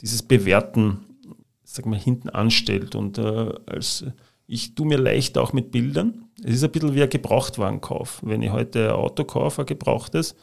dieses 0.00 0.22
Bewerten, 0.22 1.00
sag 1.64 1.86
mal, 1.86 1.98
hinten 1.98 2.28
anstellt. 2.28 2.94
Und 2.94 3.18
äh, 3.18 3.52
als 3.66 4.04
ich 4.46 4.74
tue 4.74 4.86
mir 4.86 4.98
leicht 4.98 5.36
auch 5.38 5.52
mit 5.52 5.70
Bildern. 5.70 6.24
Es 6.42 6.54
ist 6.54 6.64
ein 6.64 6.70
bisschen 6.70 6.94
wie 6.94 7.02
ein 7.02 7.10
Gebrauchtwarenkauf. 7.10 8.20
Wenn 8.22 8.42
ich 8.42 8.50
heute 8.50 8.88
ein 8.88 8.94
Auto 8.94 9.24
kaufe, 9.24 9.62
ein 9.62 9.66
gebrauchtes, 9.66 10.34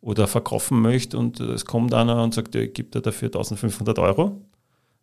oder 0.00 0.26
verkaufen 0.26 0.80
möchte 0.80 1.18
und 1.18 1.40
es 1.40 1.64
kommt 1.64 1.92
einer 1.92 2.22
und 2.22 2.34
sagt, 2.34 2.54
ich 2.54 2.72
gebe 2.72 2.90
dir 2.90 3.00
dafür 3.02 3.28
1500 3.28 3.98
Euro, 3.98 4.40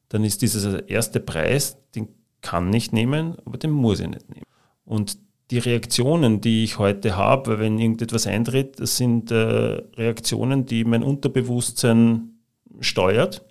dann 0.09 0.23
ist 0.23 0.41
dieser 0.41 0.89
erste 0.89 1.19
Preis, 1.19 1.77
den 1.93 2.07
kann 2.41 2.73
ich 2.73 2.91
nehmen, 2.91 3.35
aber 3.45 3.57
den 3.57 3.71
muss 3.71 3.99
ich 3.99 4.07
nicht 4.07 4.29
nehmen. 4.29 4.45
Und 4.87 5.17
die 5.51 5.59
Reaktionen, 5.59 6.41
die 6.41 6.63
ich 6.63 6.79
heute 6.79 7.15
habe, 7.15 7.59
wenn 7.59 7.77
irgendetwas 7.77 8.25
eintritt, 8.25 8.79
das 8.79 8.97
sind 8.97 9.31
äh, 9.31 9.35
Reaktionen, 9.35 10.65
die 10.65 10.83
mein 10.83 11.03
Unterbewusstsein 11.03 12.39
steuert. 12.79 13.45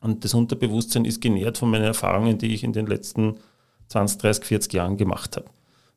Und 0.00 0.24
das 0.24 0.34
Unterbewusstsein 0.34 1.04
ist 1.04 1.20
genährt 1.20 1.58
von 1.58 1.70
meinen 1.70 1.84
Erfahrungen, 1.84 2.38
die 2.38 2.54
ich 2.54 2.62
in 2.62 2.72
den 2.72 2.86
letzten 2.86 3.36
20, 3.88 4.18
30, 4.18 4.44
40 4.44 4.72
Jahren 4.72 4.96
gemacht 4.96 5.36
habe. 5.36 5.46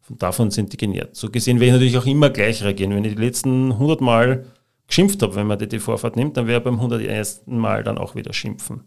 Von 0.02 0.18
davon 0.18 0.52
sind 0.52 0.72
die 0.72 0.78
genährt. 0.78 1.16
So 1.16 1.30
gesehen 1.30 1.60
werde 1.60 1.68
ich 1.68 1.74
natürlich 1.74 1.98
auch 1.98 2.06
immer 2.06 2.30
gleich 2.30 2.64
reagieren. 2.64 2.96
Wenn 2.96 3.06
ich 3.06 3.16
die 3.16 3.22
letzten 3.22 3.74
100 3.74 4.02
Mal 4.02 4.46
geschimpft 4.88 5.22
habe, 5.22 5.36
wenn 5.36 5.48
man 5.48 5.60
die 5.60 5.80
Vorfahrt 5.80 6.16
nimmt, 6.16 6.38
dann 6.38 6.48
ich 6.48 6.60
beim 6.60 6.76
101. 6.76 7.44
Mal 7.48 7.84
dann 7.84 7.98
auch 7.98 8.16
wieder 8.16 8.34
schimpfen. 8.34 8.82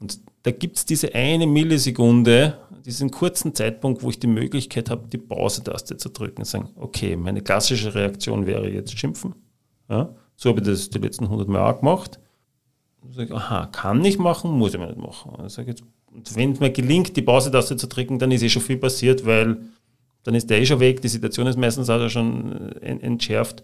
Und 0.00 0.20
da 0.42 0.50
gibt 0.50 0.78
es 0.78 0.86
diese 0.86 1.14
eine 1.14 1.46
Millisekunde, 1.46 2.58
diesen 2.86 3.10
kurzen 3.10 3.54
Zeitpunkt, 3.54 4.02
wo 4.02 4.08
ich 4.08 4.18
die 4.18 4.26
Möglichkeit 4.26 4.88
habe, 4.88 5.06
die 5.08 5.18
Pause-Taste 5.18 5.98
zu 5.98 6.08
drücken 6.08 6.38
und 6.38 6.46
sagen, 6.46 6.70
okay, 6.76 7.16
meine 7.16 7.42
klassische 7.42 7.94
Reaktion 7.94 8.46
wäre 8.46 8.68
jetzt 8.70 8.98
schimpfen. 8.98 9.34
Ja, 9.90 10.14
so 10.36 10.48
habe 10.48 10.60
ich 10.60 10.66
das 10.66 10.88
die 10.88 10.98
letzten 10.98 11.24
100 11.24 11.48
Mal 11.48 11.70
auch 11.70 11.78
gemacht. 11.80 12.18
Und 13.02 13.14
sage, 13.14 13.34
aha, 13.34 13.66
kann 13.66 14.02
ich 14.04 14.18
machen, 14.18 14.52
muss 14.52 14.72
ich 14.72 14.80
mir 14.80 14.86
nicht 14.86 14.98
machen. 14.98 15.32
Und, 15.32 15.54
jetzt, 15.66 15.82
und 16.10 16.34
wenn 16.36 16.52
es 16.52 16.60
mir 16.60 16.70
gelingt, 16.70 17.14
die 17.16 17.22
Pause-Taste 17.22 17.76
zu 17.76 17.86
drücken, 17.86 18.18
dann 18.18 18.30
ist 18.30 18.42
eh 18.42 18.48
schon 18.48 18.62
viel 18.62 18.78
passiert, 18.78 19.26
weil 19.26 19.58
dann 20.22 20.34
ist 20.34 20.48
der 20.48 20.60
eh 20.60 20.66
schon 20.66 20.80
weg, 20.80 21.02
die 21.02 21.08
Situation 21.08 21.46
ist 21.46 21.58
meistens 21.58 21.90
auch 21.90 22.08
schon 22.08 22.72
entschärft 22.80 23.62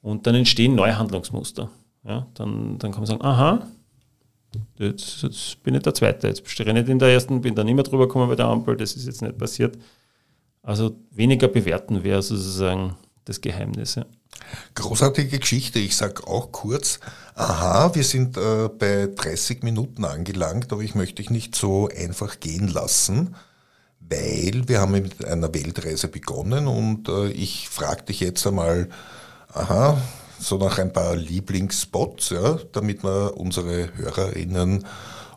und 0.00 0.26
dann 0.26 0.34
entstehen 0.34 0.74
neue 0.74 0.98
Handlungsmuster. 0.98 1.70
Ja, 2.04 2.26
dann, 2.34 2.78
dann 2.78 2.90
kann 2.90 3.00
man 3.00 3.06
sagen, 3.06 3.22
aha, 3.22 3.66
Jetzt, 4.76 5.22
jetzt, 5.22 5.62
bin 5.62 5.74
ich 5.74 5.82
der 5.82 5.94
Zweite. 5.94 6.28
Jetzt 6.28 6.48
stehe 6.48 6.68
ich 6.68 6.74
nicht 6.74 6.88
in 6.88 6.98
der 6.98 7.08
ersten, 7.08 7.40
bin 7.40 7.54
da 7.54 7.64
nicht 7.64 7.74
mehr 7.74 7.84
drüber 7.84 8.06
gekommen 8.06 8.28
bei 8.28 8.36
der 8.36 8.46
Ampel, 8.46 8.76
das 8.76 8.94
ist 8.94 9.06
jetzt 9.06 9.22
nicht 9.22 9.38
passiert. 9.38 9.78
Also 10.62 10.96
weniger 11.10 11.48
bewerten 11.48 12.04
wäre 12.04 12.22
sozusagen 12.22 12.96
das 13.24 13.40
Geheimnis. 13.40 13.96
Ja. 13.96 14.06
Großartige 14.74 15.38
Geschichte. 15.38 15.78
Ich 15.78 15.96
sage 15.96 16.26
auch 16.26 16.52
kurz, 16.52 17.00
aha, 17.34 17.94
wir 17.94 18.04
sind 18.04 18.36
äh, 18.36 18.68
bei 18.68 19.08
30 19.14 19.62
Minuten 19.62 20.04
angelangt, 20.04 20.72
aber 20.72 20.82
ich 20.82 20.94
möchte 20.94 21.16
dich 21.16 21.30
nicht 21.30 21.54
so 21.54 21.88
einfach 21.88 22.40
gehen 22.40 22.68
lassen, 22.68 23.34
weil 24.00 24.62
wir 24.66 24.80
haben 24.80 24.92
mit 24.92 25.24
einer 25.24 25.52
Weltreise 25.54 26.08
begonnen 26.08 26.66
und 26.66 27.08
äh, 27.08 27.28
ich 27.28 27.68
frage 27.68 28.04
dich 28.04 28.20
jetzt 28.20 28.46
einmal, 28.46 28.88
aha, 29.52 30.00
so 30.42 30.58
nach 30.58 30.78
ein 30.78 30.92
paar 30.92 31.14
Lieblingsspots, 31.14 32.30
ja, 32.30 32.58
damit 32.72 33.04
wir 33.04 33.36
unsere 33.36 33.94
Hörerinnen 33.96 34.84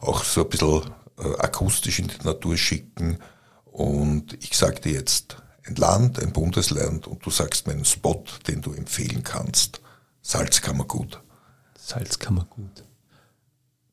auch 0.01 0.23
so 0.23 0.43
ein 0.43 0.49
bisschen 0.49 0.81
äh, 1.19 1.39
akustisch 1.39 1.99
in 1.99 2.07
die 2.07 2.25
Natur 2.25 2.57
schicken. 2.57 3.19
Und 3.65 4.33
ich 4.43 4.57
sage 4.57 4.81
dir 4.81 4.93
jetzt 4.93 5.37
ein 5.67 5.75
Land, 5.75 6.19
ein 6.19 6.33
Bundesland 6.33 7.07
und 7.07 7.25
du 7.25 7.29
sagst 7.29 7.67
mir 7.67 7.73
einen 7.73 7.85
Spot, 7.85 8.23
den 8.47 8.61
du 8.61 8.73
empfehlen 8.73 9.23
kannst. 9.23 9.81
Salzkammergut. 10.21 11.21
Salzkammergut. 11.77 12.83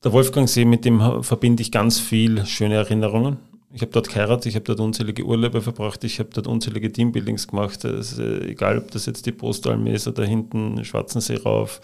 Der 0.04 0.12
Wolfgangsee, 0.12 0.64
mit 0.64 0.84
dem 0.84 1.22
verbinde 1.22 1.62
ich 1.62 1.70
ganz 1.70 2.00
viel 2.00 2.44
schöne 2.46 2.74
Erinnerungen. 2.74 3.38
Ich 3.74 3.80
habe 3.80 3.92
dort 3.92 4.08
geheiratet, 4.08 4.46
ich 4.46 4.54
habe 4.54 4.64
dort 4.64 4.80
unzählige 4.80 5.24
Urlaube 5.24 5.62
verbracht, 5.62 6.04
ich 6.04 6.18
habe 6.18 6.28
dort 6.32 6.46
unzählige 6.46 6.92
Teambuildings 6.92 7.48
gemacht. 7.48 7.84
Also, 7.84 8.22
egal, 8.22 8.78
ob 8.78 8.90
das 8.90 9.06
jetzt 9.06 9.24
die 9.24 9.32
Postalm 9.32 9.86
ist 9.86 10.06
oder 10.06 10.24
hinten 10.24 10.84
Schwarzensee 10.84 11.36
rauf 11.36 11.80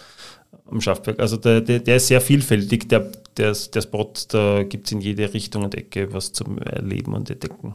am 0.70 0.80
Schaffberg. 0.80 1.18
Also 1.20 1.36
der, 1.36 1.60
der, 1.60 1.80
der, 1.80 1.96
ist 1.96 2.08
sehr 2.08 2.20
vielfältig, 2.20 2.88
der, 2.88 3.10
der, 3.36 3.52
der 3.52 3.82
Spot, 3.82 4.12
da 4.28 4.62
gibt 4.64 4.86
es 4.86 4.92
in 4.92 5.00
jede 5.00 5.32
Richtung 5.32 5.64
und 5.64 5.74
Ecke 5.74 6.12
was 6.12 6.32
zum 6.32 6.58
Erleben 6.58 7.14
und 7.14 7.30
Entdecken. 7.30 7.74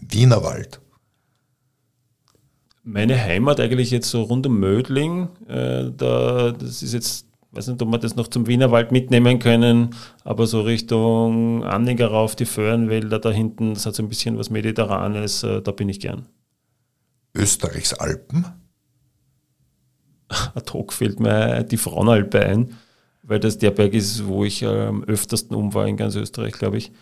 Wienerwald. 0.00 0.80
Meine 2.82 3.22
Heimat 3.22 3.60
eigentlich 3.60 3.90
jetzt 3.90 4.10
so 4.10 4.22
rund 4.22 4.46
um 4.46 4.58
Mödling. 4.58 5.28
Äh, 5.48 5.90
da, 5.96 6.52
das 6.52 6.82
ist 6.82 6.94
jetzt, 6.94 7.26
weiß 7.52 7.68
nicht, 7.68 7.82
ob 7.82 7.90
wir 7.90 7.98
das 7.98 8.16
noch 8.16 8.28
zum 8.28 8.46
Wienerwald 8.46 8.92
mitnehmen 8.92 9.38
können, 9.38 9.90
aber 10.24 10.46
so 10.46 10.62
Richtung 10.62 11.64
Anninger 11.64 12.06
rauf, 12.06 12.36
die 12.36 12.44
Föhrenwälder 12.44 13.18
da 13.18 13.30
hinten, 13.30 13.74
das 13.74 13.86
hat 13.86 13.94
so 13.94 14.02
ein 14.02 14.08
bisschen 14.08 14.38
was 14.38 14.50
Mediterranes, 14.50 15.42
äh, 15.42 15.60
da 15.62 15.72
bin 15.72 15.88
ich 15.88 16.00
gern. 16.00 16.26
Österreichs 17.34 17.94
Alpen? 17.94 18.46
Ad 20.28 20.72
hoc 20.72 20.92
fällt 20.92 21.20
mir 21.20 21.64
die 21.64 21.76
Frauenalpe 21.76 22.40
ein, 22.40 22.78
weil 23.22 23.40
das 23.40 23.58
der 23.58 23.70
Berg 23.72 23.94
ist, 23.94 24.26
wo 24.26 24.44
ich 24.44 24.64
am 24.64 25.04
öftersten 25.04 25.56
um 25.56 25.74
war 25.74 25.86
in 25.86 25.96
ganz 25.96 26.14
Österreich, 26.14 26.52
glaube 26.52 26.78
ich 26.78 26.92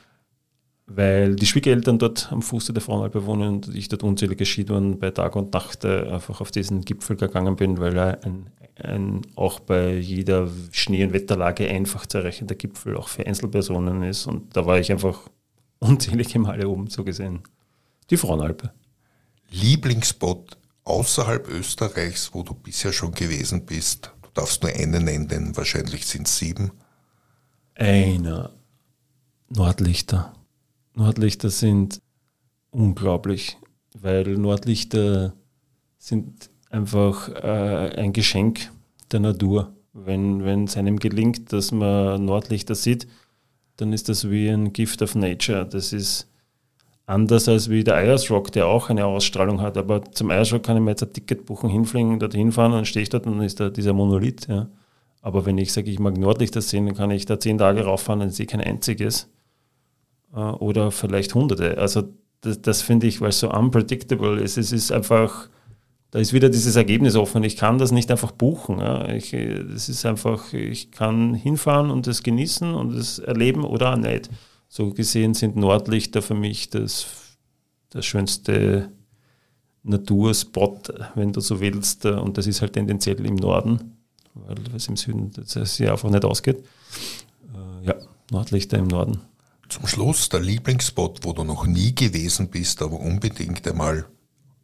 weil 0.89 1.37
die 1.37 1.47
Schwiegereltern 1.47 1.99
dort 1.99 2.33
am 2.33 2.41
Fuße 2.41 2.73
der 2.73 2.81
Frauenalpe 2.83 3.27
wohnen 3.27 3.57
und 3.57 3.75
ich 3.75 3.89
dort 3.89 4.03
unzählige 4.03 4.47
Skitouren 4.47 4.99
bei 4.99 5.11
Tag 5.11 5.37
und 5.37 5.53
Nacht 5.53 5.85
äh, 5.85 6.09
einfach 6.09 6.41
auf 6.41 6.51
diesen 6.51 6.81
Gipfel 6.81 7.17
gegangen 7.17 7.57
bin, 7.57 7.79
weil 7.79 7.97
er 7.97 8.25
ein, 8.25 8.47
ein, 8.83 9.23
auch 9.35 9.61
bei 9.61 9.95
jeder 9.95 10.49
Schnee- 10.71 11.05
und 11.05 11.13
Wetterlage 11.13 11.69
einfach 11.69 12.07
zu 12.07 12.19
erreichender 12.19 12.55
Gipfel 12.55 12.97
auch 12.97 13.09
für 13.09 13.27
Einzelpersonen 13.27 14.03
ist. 14.03 14.27
Und 14.27 14.57
da 14.57 14.67
war 14.67 14.79
ich 14.79 14.93
einfach 14.93 15.29
unzählige 15.79 16.39
Male 16.39 16.69
oben 16.69 16.89
so 16.89 17.05
gesehen. 17.05 17.41
Die 18.11 18.17
Frauenalpe. 18.17 18.73
Lieblingsspot 19.51 20.57
außerhalb 20.85 21.49
Österreichs, 21.49 22.31
wo 22.33 22.43
du 22.43 22.55
bisher 22.55 22.93
schon 22.93 23.13
gewesen 23.13 23.67
bist? 23.67 24.13
Du 24.23 24.29
darfst 24.35 24.63
nur 24.63 24.73
einen 24.73 25.05
nennen, 25.05 25.57
wahrscheinlich 25.57 26.07
sind 26.07 26.27
es 26.27 26.39
sieben. 26.39 26.73
Einer. 27.75 28.53
Nordlichter. 29.49 30.35
Nordlichter 30.95 31.51
sind 31.51 32.01
unglaublich, 32.71 33.57
weil 33.95 34.37
Nordlichter 34.37 35.35
sind 35.99 36.51
einfach 36.71 37.29
äh, 37.29 37.97
ein 37.97 38.13
Geschenk 38.13 38.71
der 39.11 39.21
Natur. 39.21 39.73
Wenn, 39.93 40.65
es 40.65 40.77
einem 40.77 40.99
gelingt, 40.99 41.53
dass 41.53 41.73
man 41.73 42.25
Nordlichter 42.25 42.75
sieht, 42.75 43.09
dann 43.77 43.93
ist 43.93 44.09
das 44.09 44.31
wie 44.31 44.49
ein 44.49 44.73
Gift 44.73 45.03
of 45.03 45.15
Nature. 45.15 45.67
Das 45.67 45.93
ist 45.93 46.29
anders 47.07 47.49
als 47.49 47.71
wie 47.71 47.85
der 47.85 47.97
Ayers 47.97 48.31
Rock, 48.31 48.53
der 48.53 48.67
auch 48.67 48.91
eine 48.91 49.07
Ausstrahlung 49.07 49.61
hat. 49.61 49.77
Aber 49.77 50.05
zum 50.13 50.31
Ayers 50.31 50.53
Rock 50.53 50.65
kann 50.65 50.77
ich 50.77 50.83
mir 50.83 50.91
jetzt 50.91 51.03
ein 51.03 51.13
Ticket 51.13 51.47
buchen, 51.47 51.71
hinfliegen, 51.71 52.19
dorthin 52.19 52.53
fahren 52.53 52.75
und 52.75 52.87
stehe 52.87 53.03
ich 53.03 53.09
dort 53.09 53.27
und 53.27 53.39
dann 53.39 53.47
ist 53.47 53.61
da 53.61 53.71
dieser 53.71 53.93
Monolith. 53.93 54.47
Ja. 54.49 54.69
Aber 55.23 55.47
wenn 55.47 55.59
ich 55.59 55.73
sage, 55.73 55.91
ich 55.91 55.99
mag 55.99 56.17
Nordlichter 56.17 56.61
sehen, 56.61 56.87
dann 56.87 56.95
kann 56.95 57.11
ich 57.11 57.25
da 57.25 57.41
zehn 57.41 57.59
Tage 57.59 57.85
rauffahren 57.85 58.21
und 58.21 58.31
sehe 58.31 58.47
kein 58.47 58.61
einziges. 58.61 59.29
Äh, 60.35 60.39
oder 60.39 60.91
vielleicht 60.91 61.35
Hunderte. 61.35 61.79
Also 61.79 62.05
das, 62.41 62.61
das 62.63 62.83
finde 62.83 63.07
ich, 63.07 63.21
weil 63.21 63.31
es 63.31 63.41
so 63.41 63.51
unpredictable 63.53 64.41
ist. 64.41 64.59
Es 64.59 64.73
ist 64.73 64.93
einfach, 64.93 65.49
da 66.11 66.19
ist 66.19 66.33
wieder 66.33 66.49
dieses 66.49 66.77
Ergebnis 66.77 67.17
offen. 67.17 67.45
Ich 67.45 67.57
kann 67.57 67.79
das 67.79 67.93
nicht 67.93 68.11
einfach 68.11 68.33
buchen. 68.33 68.79
Ja. 68.79 69.09
Ich, 69.11 69.31
das 69.33 69.89
ist 69.89 70.07
einfach, 70.07 70.53
ich 70.53 70.91
kann 70.91 71.35
hinfahren 71.35 71.91
und 71.91 72.07
es 72.07 72.23
genießen 72.23 72.75
und 72.75 72.95
es 72.95 73.19
erleben 73.19 73.65
oder 73.65 73.93
auch 73.93 73.99
nicht. 73.99 74.31
So 74.69 74.93
gesehen 74.93 75.35
sind 75.35 75.57
Nordlichter 75.57 76.23
für 76.23 76.35
mich 76.35 76.71
das, 76.71 77.07
das 77.91 78.07
schönste 78.07 78.91
Naturspot, 79.83 80.95
wenn 81.15 81.33
du 81.33 81.41
so 81.41 81.61
willst. 81.61 82.07
Und 82.07 82.39
das 82.39 82.47
ist 82.47 82.63
halt 82.63 82.73
tendenziell 82.73 83.25
im 83.27 83.37
Norden, 83.37 83.99
weil 84.35 84.57
es 84.75 84.89
im 84.89 84.97
Süden 84.97 85.31
das 85.35 85.79
ja 85.79 85.93
einfach 85.93 86.11
nicht 86.11 86.25
ausgeht. 86.25 86.65
Äh, 87.55 87.87
ja, 87.87 87.95
Nordlichter 88.31 88.79
im 88.79 88.89
Norden. 88.89 89.21
Zum 89.69 89.87
Schluss 89.87 90.31
der 90.31 90.41
Lieblingsspot, 90.41 91.21
wo 91.25 91.35
du 91.35 91.45
noch 91.45 91.67
nie 91.67 91.95
gewesen 91.95 92.49
bist, 92.49 92.81
aber 92.81 92.99
unbedingt 92.99 93.69
einmal 93.69 94.07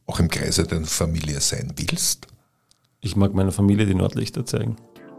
auch 0.07 0.21
im 0.21 0.29
Kreise 0.29 0.64
deiner 0.64 0.87
Familie 0.87 1.40
sein 1.40 1.73
willst? 1.77 2.27
Ich 3.01 3.17
mag 3.17 3.35
meiner 3.35 3.53
Familie 3.53 3.87
die 3.87 3.95
Nordlichter 3.95 4.47
zeigen. 4.47 4.77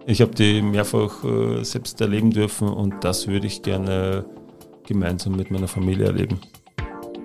Ich 0.08 0.22
habe 0.22 0.36
die 0.36 0.62
mehrfach 0.62 1.24
äh, 1.24 1.64
selbst 1.64 2.00
erleben 2.02 2.32
dürfen 2.32 2.68
und 2.68 3.04
das 3.04 3.28
würde 3.28 3.48
ich 3.48 3.64
gerne 3.64 4.26
gemeinsam 4.86 5.36
mit 5.36 5.52
meiner 5.52 5.68
Familie 5.68 6.06
erleben. 6.06 6.40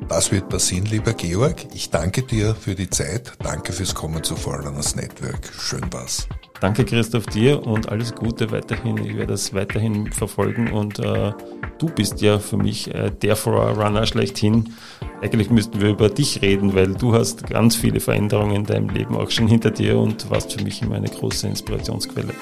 Das 0.09 0.33
wird 0.33 0.49
passieren, 0.49 0.87
lieber 0.87 1.13
Georg. 1.13 1.67
Ich 1.75 1.91
danke 1.91 2.23
dir 2.23 2.55
für 2.55 2.75
die 2.75 2.91
Zeit. 2.91 3.33
Danke 3.39 3.73
fürs 3.73 3.95
Kommen 3.95 4.25
zu 4.25 4.35
Foreigners 4.35 4.97
Network. 4.97 5.53
Schön 5.59 5.93
war's. 5.93 6.27
Danke, 6.61 6.85
Christoph, 6.85 7.25
dir 7.25 7.67
und 7.67 7.89
alles 7.89 8.15
Gute 8.15 8.51
weiterhin. 8.51 8.99
Ich 8.99 9.17
werde 9.17 9.33
das 9.33 9.55
weiterhin 9.55 10.13
verfolgen 10.13 10.71
und 10.71 10.99
äh, 10.99 11.33
du 11.79 11.87
bist 11.87 12.21
ja 12.21 12.39
für 12.39 12.59
mich 12.59 12.95
äh, 12.95 13.11
der 13.11 13.35
Forerunner 13.35 14.05
schlechthin. 14.05 14.75
Eigentlich 15.23 15.49
müssten 15.49 15.81
wir 15.81 15.89
über 15.89 16.11
dich 16.11 16.43
reden, 16.43 16.75
weil 16.75 16.93
du 16.93 17.15
hast 17.15 17.47
ganz 17.49 17.77
viele 17.77 18.01
Veränderungen 18.01 18.57
in 18.57 18.67
deinem 18.67 18.91
Leben 18.91 19.17
auch 19.17 19.31
schon 19.31 19.49
hinter 19.49 19.71
dir 19.71 19.99
und 19.99 20.29
warst 20.31 20.53
für 20.53 20.63
mich 20.63 20.83
immer 20.83 20.97
eine 20.97 21.09
große 21.09 21.49
Inspirationsquelle. 21.49 22.35